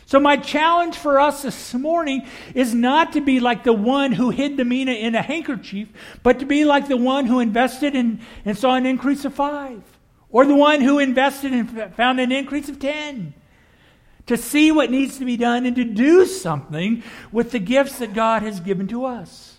So, 0.07 0.19
my 0.19 0.37
challenge 0.37 0.97
for 0.97 1.19
us 1.19 1.41
this 1.41 1.73
morning 1.73 2.27
is 2.53 2.75
not 2.75 3.13
to 3.13 3.21
be 3.21 3.39
like 3.39 3.63
the 3.63 3.73
one 3.73 4.11
who 4.11 4.29
hid 4.29 4.55
the 4.55 4.63
mina 4.63 4.91
in 4.91 5.15
a 5.15 5.21
handkerchief, 5.21 5.89
but 6.21 6.39
to 6.39 6.45
be 6.45 6.63
like 6.63 6.87
the 6.87 6.97
one 6.97 7.25
who 7.25 7.39
invested 7.39 7.95
in, 7.95 8.21
and 8.45 8.55
saw 8.55 8.75
an 8.75 8.85
increase 8.85 9.25
of 9.25 9.33
five, 9.33 9.81
or 10.29 10.45
the 10.45 10.55
one 10.55 10.81
who 10.81 10.99
invested 10.99 11.53
and 11.53 11.95
found 11.95 12.19
an 12.19 12.31
increase 12.31 12.69
of 12.69 12.79
ten. 12.79 13.33
To 14.27 14.37
see 14.37 14.71
what 14.71 14.91
needs 14.91 15.17
to 15.19 15.25
be 15.25 15.37
done 15.37 15.65
and 15.65 15.75
to 15.75 15.83
do 15.83 16.25
something 16.25 17.03
with 17.31 17.51
the 17.51 17.59
gifts 17.59 17.99
that 17.99 18.13
God 18.13 18.41
has 18.41 18.59
given 18.59 18.87
to 18.87 19.05
us. 19.05 19.54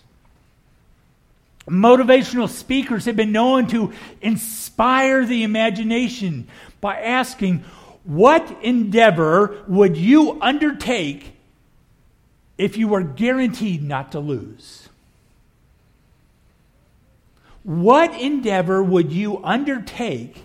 Motivational 1.67 2.47
speakers 2.47 3.05
have 3.05 3.17
been 3.17 3.33
known 3.33 3.67
to 3.67 3.91
inspire 4.21 5.25
the 5.25 5.43
imagination 5.43 6.47
by 6.79 7.01
asking, 7.01 7.65
What 8.05 8.57
endeavor 8.61 9.63
would 9.67 9.97
you 9.97 10.41
undertake 10.41 11.33
if 12.57 12.77
you 12.77 12.87
were 12.87 13.03
guaranteed 13.03 13.83
not 13.83 14.13
to 14.13 14.19
lose? 14.19 14.87
What 17.63 18.17
endeavor 18.17 18.81
would 18.81 19.11
you 19.11 19.43
undertake 19.43 20.41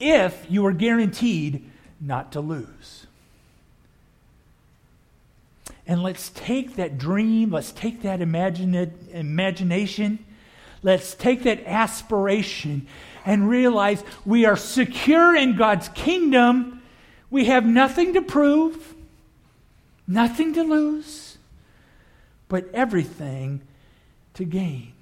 if 0.00 0.46
you 0.48 0.62
were 0.62 0.72
guaranteed 0.72 1.70
not 2.00 2.32
to 2.32 2.40
lose? 2.40 3.07
And 5.88 6.02
let's 6.02 6.28
take 6.28 6.76
that 6.76 6.98
dream, 6.98 7.50
let's 7.50 7.72
take 7.72 8.02
that 8.02 8.20
imagination, 8.20 10.18
let's 10.82 11.14
take 11.14 11.44
that 11.44 11.64
aspiration 11.64 12.86
and 13.24 13.48
realize 13.48 14.04
we 14.26 14.44
are 14.44 14.56
secure 14.56 15.34
in 15.34 15.56
God's 15.56 15.88
kingdom. 15.88 16.82
We 17.30 17.46
have 17.46 17.64
nothing 17.64 18.12
to 18.12 18.22
prove, 18.22 18.94
nothing 20.06 20.52
to 20.54 20.62
lose, 20.62 21.38
but 22.48 22.68
everything 22.74 23.62
to 24.34 24.44
gain. 24.44 24.92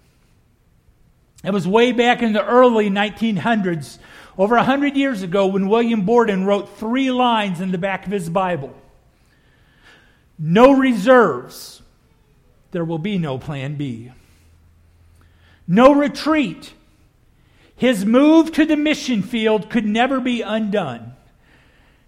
It 1.43 1.53
was 1.53 1.67
way 1.67 1.91
back 1.91 2.23
in 2.23 2.33
the 2.33 2.47
early 2.47 2.91
1900s, 2.91 3.99
over 4.39 4.55
100 4.55 4.97
years 4.97 5.23
ago, 5.23 5.49
when 5.49 5.69
William 5.69 6.03
Borden 6.03 6.47
wrote 6.47 6.79
three 6.79 7.11
lines 7.11 7.61
in 7.61 7.73
the 7.73 7.79
back 7.79 8.07
of 8.07 8.13
his 8.13 8.31
Bible 8.31 8.73
no 10.39 10.73
reserves, 10.77 11.83
there 12.73 12.85
will 12.85 12.99
be 12.99 13.19
no 13.19 13.39
plan 13.39 13.77
B. 13.77 14.13
No 15.67 15.95
retreat. 15.95 16.75
His 17.77 18.05
move 18.05 18.53
to 18.53 18.65
the 18.65 18.77
mission 18.77 19.23
field 19.23 19.71
could 19.71 19.85
never 19.85 20.21
be 20.21 20.43
undone. 20.43 21.15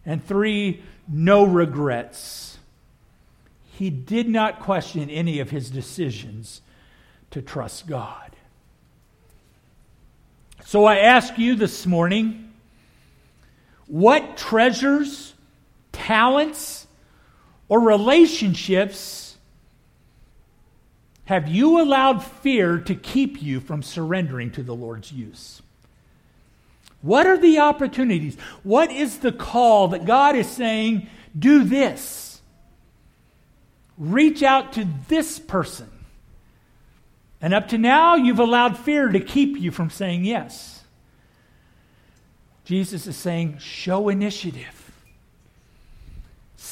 And 0.07 0.25
three, 0.25 0.83
no 1.07 1.45
regrets. 1.45 2.59
He 3.73 3.91
did 3.91 4.29
not 4.29 4.61
question 4.61 5.11
any 5.11 5.41
of 5.41 5.51
his 5.51 5.71
decisions 5.71 6.63
to 7.31 7.43
trust 7.43 7.87
God. 7.87 8.37
So 10.65 10.85
I 10.85 10.99
ask 10.99 11.39
you 11.39 11.55
this 11.55 11.87
morning 11.87 12.53
what 13.87 14.37
treasures, 14.37 15.35
talents, 15.93 16.78
or 17.69 17.81
relationships 17.81 19.37
have 21.27 21.47
you 21.47 21.79
allowed 21.83 22.25
fear 22.25 22.79
to 22.79 22.95
keep 22.95 23.43
you 23.43 23.61
from 23.61 23.83
surrendering 23.83 24.51
to 24.53 24.63
the 24.63 24.75
Lord's 24.75 25.13
use? 25.13 25.61
What 27.03 27.27
are 27.27 27.37
the 27.37 27.59
opportunities? 27.59 28.39
What 28.63 28.91
is 28.91 29.19
the 29.19 29.33
call 29.33 29.89
that 29.89 30.07
God 30.07 30.37
is 30.37 30.49
saying, 30.49 31.07
do 31.39 31.65
this? 31.65 32.41
Reach 33.99 34.43
out 34.43 34.73
to 34.73 34.89
this 35.09 35.39
person. 35.39 35.91
And 37.43 37.53
up 37.53 37.69
to 37.69 37.79
now, 37.79 38.17
you've 38.17 38.41
allowed 38.41 38.79
fear 38.79 39.09
to 39.09 39.21
keep 39.21 39.59
you 39.59 39.71
from 39.71 39.91
saying 39.91 40.25
yes. 40.25 40.83
Jesus 42.65 43.07
is 43.07 43.17
saying, 43.17 43.59
show 43.59 44.09
initiative 44.09 44.88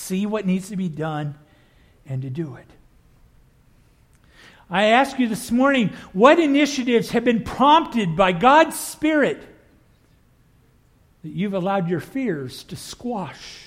see 0.07 0.27
what 0.27 0.47
needs 0.47 0.69
to 0.71 0.77
be 0.77 0.89
done, 0.89 1.35
and 2.07 2.23
to 2.23 2.31
do 2.31 2.57
it. 2.57 2.67
I 4.71 4.87
ask 4.87 5.19
you 5.19 5.29
this 5.29 5.51
morning 5.51 5.91
what 6.13 6.39
initiatives 6.39 7.11
have 7.11 7.25
been 7.25 7.45
prompted 7.45 8.17
by 8.17 8.33
God's 8.33 8.79
Spirit 8.79 9.43
that 11.27 11.33
you've 11.33 11.55
allowed 11.55 11.89
your 11.89 12.01
fears 12.01 12.63
to 12.65 12.77
squash? 12.77 13.67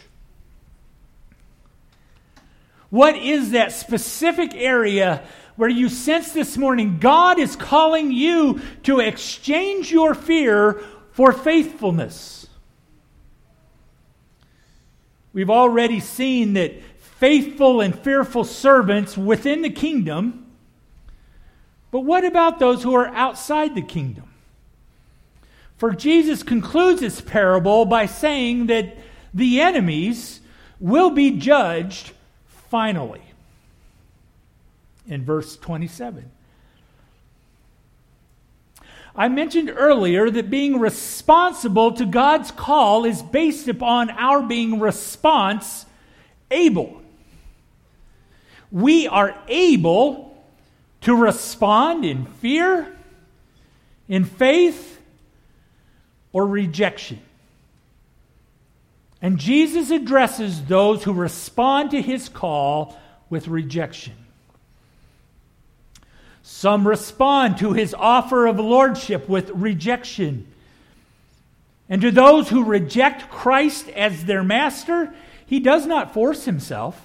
What 2.89 3.17
is 3.17 3.51
that 3.51 3.73
specific 3.73 4.55
area 4.55 5.23
where 5.57 5.69
you 5.69 5.89
sense 5.89 6.31
this 6.31 6.57
morning 6.57 6.99
God 6.99 7.37
is 7.37 7.57
calling 7.57 8.11
you 8.13 8.61
to 8.83 9.01
exchange 9.01 9.91
your 9.91 10.15
fear 10.15 10.81
for 11.11 11.33
faithfulness? 11.33 12.38
We've 15.39 15.49
already 15.49 16.01
seen 16.01 16.51
that 16.55 16.73
faithful 16.99 17.79
and 17.79 17.97
fearful 17.97 18.43
servants 18.43 19.17
within 19.17 19.61
the 19.61 19.69
kingdom 19.69 20.51
But 21.91 22.01
what 22.01 22.25
about 22.25 22.59
those 22.59 22.83
who 22.83 22.93
are 22.93 23.07
outside 23.07 23.73
the 23.73 23.81
kingdom? 23.81 24.25
For 25.77 25.93
Jesus 25.93 26.43
concludes 26.43 26.99
this 26.99 27.21
parable 27.21 27.85
by 27.85 28.05
saying 28.05 28.67
that 28.67 28.97
the 29.33 29.61
enemies 29.61 30.41
will 30.77 31.09
be 31.09 31.31
judged 31.31 32.11
finally. 32.69 33.21
In 35.07 35.23
verse 35.23 35.55
27. 35.55 36.29
I 39.19 39.27
mentioned 39.27 39.69
earlier 39.75 40.29
that 40.29 40.49
being 40.49 40.79
responsible 40.79 41.91
to 41.91 42.05
God's 42.05 42.51
call 42.51 43.03
is 43.03 43.21
based 43.21 43.67
upon 43.67 44.09
our 44.11 44.41
being 44.41 44.79
response 44.79 45.85
able. 46.49 47.01
We 48.71 49.09
are 49.09 49.37
able 49.49 50.41
to 51.01 51.13
respond 51.13 52.05
in 52.05 52.27
fear, 52.27 52.95
in 54.07 54.23
faith, 54.23 55.01
or 56.31 56.47
rejection. 56.47 57.19
And 59.21 59.37
Jesus 59.37 59.91
addresses 59.91 60.63
those 60.63 61.03
who 61.03 61.11
respond 61.11 61.91
to 61.91 62.01
his 62.01 62.29
call 62.29 62.97
with 63.29 63.49
rejection. 63.49 64.13
Some 66.51 66.87
respond 66.87 67.59
to 67.59 67.73
his 67.73 67.93
offer 67.93 68.47
of 68.47 68.59
lordship 68.59 69.29
with 69.29 69.51
rejection. 69.51 70.47
And 71.87 72.01
to 72.01 72.09
those 72.09 72.49
who 72.49 72.65
reject 72.65 73.29
Christ 73.29 73.87
as 73.89 74.25
their 74.25 74.43
master, 74.43 75.13
he 75.45 75.59
does 75.59 75.85
not 75.85 76.13
force 76.13 76.45
himself. 76.45 76.99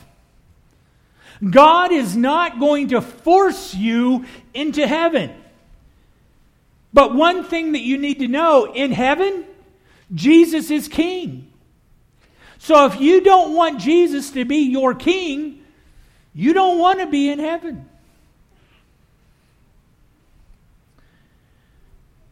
God 1.48 1.92
is 1.92 2.16
not 2.16 2.58
going 2.58 2.88
to 2.88 3.02
force 3.02 3.74
you 3.74 4.24
into 4.54 4.86
heaven. 4.86 5.30
But 6.94 7.14
one 7.14 7.44
thing 7.44 7.72
that 7.72 7.82
you 7.82 7.98
need 7.98 8.20
to 8.20 8.28
know 8.28 8.72
in 8.72 8.92
heaven, 8.92 9.44
Jesus 10.14 10.70
is 10.70 10.88
king. 10.88 11.52
So 12.58 12.86
if 12.86 12.98
you 12.98 13.20
don't 13.20 13.54
want 13.54 13.78
Jesus 13.78 14.30
to 14.30 14.46
be 14.46 14.70
your 14.70 14.94
king, 14.94 15.62
you 16.32 16.54
don't 16.54 16.78
want 16.78 17.00
to 17.00 17.06
be 17.06 17.28
in 17.28 17.38
heaven. 17.38 17.90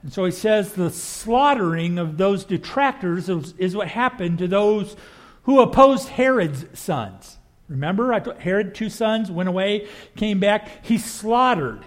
And 0.02 0.12
so 0.12 0.24
he 0.24 0.32
says 0.32 0.72
the 0.72 0.90
slaughtering 0.90 1.98
of 1.98 2.16
those 2.18 2.44
detractors 2.44 3.28
is, 3.28 3.76
what 3.76 3.88
happened 3.88 4.38
to 4.38 4.48
those 4.48 4.96
who 5.44 5.60
opposed 5.60 6.08
Herod's 6.08 6.66
sons. 6.78 7.38
Remember, 7.68 8.34
Herod, 8.38 8.74
two 8.74 8.90
sons, 8.90 9.30
went 9.30 9.48
away, 9.48 9.88
came 10.16 10.40
back. 10.40 10.84
He 10.84 10.98
slaughtered, 10.98 11.84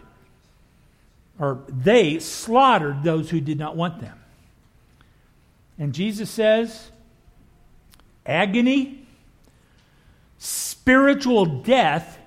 or 1.38 1.64
they 1.68 2.20
slaughtered 2.20 3.04
those 3.04 3.30
who 3.30 3.40
did 3.40 3.60
not 3.60 3.76
want 3.76 4.00
them. 4.02 4.20
And 5.78 5.94
Jesus 5.94 6.30
says, 6.30 6.90
agony, 8.26 9.06
spiritual 10.38 11.46
death 11.46 12.18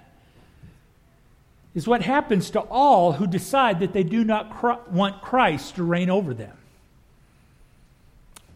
is 1.74 1.86
what 1.86 2.02
happens 2.02 2.50
to 2.50 2.60
all 2.60 3.12
who 3.12 3.26
decide 3.26 3.80
that 3.80 3.92
they 3.92 4.02
do 4.02 4.24
not 4.24 4.92
want 4.92 5.22
Christ 5.22 5.76
to 5.76 5.82
reign 5.82 6.10
over 6.10 6.34
them. 6.34 6.56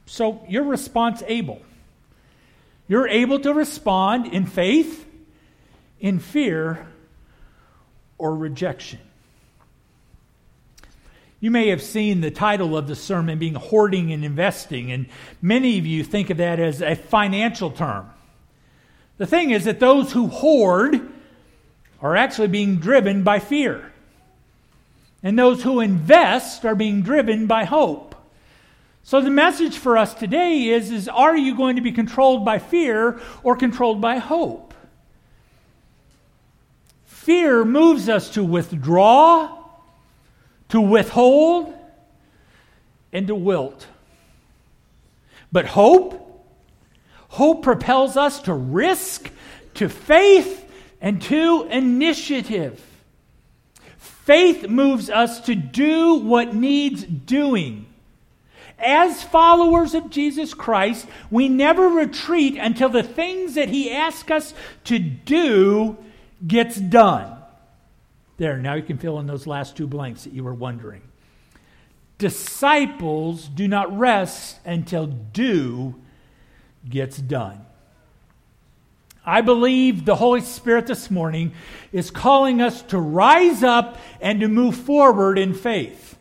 So 0.07 0.45
your 0.49 0.65
response 0.65 1.23
able. 1.27 1.63
You're 2.89 3.09
able 3.09 3.39
to 3.41 3.55
respond 3.55 4.27
in 4.27 4.47
faith, 4.47 5.07
in 6.01 6.19
fear, 6.19 6.87
or 8.19 8.35
rejection. 8.35 8.99
You 11.41 11.51
may 11.51 11.69
have 11.69 11.83
seen 11.83 12.21
the 12.21 12.31
title 12.31 12.77
of 12.77 12.87
the 12.87 12.95
sermon 12.95 13.39
being 13.39 13.55
Hoarding 13.55 14.13
and 14.13 14.25
Investing, 14.25 14.93
and 14.93 15.07
many 15.41 15.79
of 15.79 15.87
you 15.87 16.05
think 16.05 16.31
of 16.31 16.37
that 16.37 16.61
as 16.61 16.81
a 16.83 16.95
financial 16.95 17.71
term. 17.71 18.11
The 19.19 19.27
thing 19.27 19.51
is 19.51 19.65
that 19.65 19.81
those 19.81 20.13
who 20.13 20.29
hoard 20.29 21.12
are 22.03 22.17
actually 22.17 22.49
being 22.49 22.77
driven 22.77 23.23
by 23.23 23.39
fear, 23.39 23.93
and 25.23 25.39
those 25.39 25.63
who 25.63 25.81
invest 25.81 26.65
are 26.65 26.75
being 26.75 27.01
driven 27.03 27.47
by 27.47 27.65
hope. 27.65 28.15
So 29.05 29.21
the 29.21 29.31
message 29.31 29.79
for 29.79 29.97
us 29.97 30.13
today 30.15 30.69
is, 30.69 30.91
is 30.91 31.09
are 31.09 31.37
you 31.37 31.57
going 31.57 31.77
to 31.77 31.83
be 31.83 31.93
controlled 31.93 32.45
by 32.45 32.59
fear 32.59 33.21
or 33.43 33.57
controlled 33.57 34.01
by 34.01 34.19
hope? 34.19 34.75
Fear 37.05 37.65
moves 37.65 38.09
us 38.09 38.31
to 38.31 38.45
withdraw, 38.45 39.59
to 40.71 40.81
withhold, 40.81 41.73
and 43.13 43.29
to 43.29 43.35
wilt. 43.35 43.87
But 45.53 45.67
hope, 45.67 46.45
hope 47.29 47.63
propels 47.63 48.17
us 48.17 48.43
to 48.43 48.55
risk, 48.55 49.31
to 49.75 49.89
faith, 49.89 50.62
and 51.03 51.21
to, 51.21 51.65
initiative. 51.71 52.83
Faith 53.99 54.69
moves 54.69 55.11
us 55.11 55.41
to 55.43 55.55
do 55.55 56.15
what 56.15 56.55
needs 56.55 57.03
doing 57.03 57.93
as 58.83 59.23
followers 59.23 59.95
of 59.95 60.11
Jesus 60.11 60.53
Christ, 60.55 61.07
we 61.31 61.49
never 61.49 61.89
retreat 61.89 62.57
until 62.57 62.89
the 62.89 63.03
things 63.03 63.55
that 63.55 63.69
he 63.69 63.91
asks 63.91 64.31
us 64.31 64.55
to 64.85 64.99
do 64.99 65.97
gets 66.47 66.77
done. 66.77 67.37
There, 68.39 68.59
now 68.59 68.75
you 68.75 68.83
can 68.83 68.99
fill 68.99 69.21
in 69.21 69.27
those 69.27 69.47
last 69.47 69.77
two 69.77 69.87
blanks 69.87 70.25
that 70.25 70.33
you 70.33 70.43
were 70.43 70.55
wondering. 70.55 71.03
Disciples 72.19 73.49
do 73.49 73.69
not 73.69 73.97
rest 73.97 74.59
until 74.65 75.07
do 75.07 75.95
gets 76.89 77.17
done. 77.19 77.65
I 79.25 79.41
believe 79.41 80.05
the 80.05 80.17
Holy 80.17 80.41
Spirit 80.41 80.89
this 80.89 81.11
morning 81.11 81.53
is 81.93 82.11
calling 82.11 82.61
us 82.61 82.83
to 82.83 82.99
rise 82.99 83.63
up 83.63 83.99
and 84.21 84.41
to 84.41 84.49
move 84.49 84.77
forward 84.77 85.39
in 85.39 85.55
faith 85.55 86.17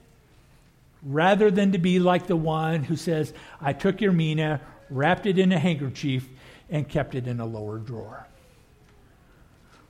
rather 1.03 1.49
than 1.49 1.71
to 1.71 1.79
be 1.79 1.99
like 1.99 2.27
the 2.27 2.35
one 2.35 2.83
who 2.83 2.95
says, 2.95 3.33
I 3.59 3.73
took 3.73 4.01
your 4.01 4.11
mina, 4.11 4.61
wrapped 4.89 5.25
it 5.25 5.39
in 5.39 5.51
a 5.51 5.57
handkerchief, 5.57 6.27
and 6.69 6.87
kept 6.87 7.15
it 7.15 7.27
in 7.27 7.39
a 7.39 7.45
lower 7.45 7.79
drawer. 7.79 8.27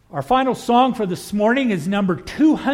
Our 0.09 0.21
final 0.21 0.55
song 0.55 0.93
for 0.93 1.05
this 1.05 1.33
morning 1.33 1.69
is 1.69 1.87
number 1.87 2.15
200. 2.15 2.69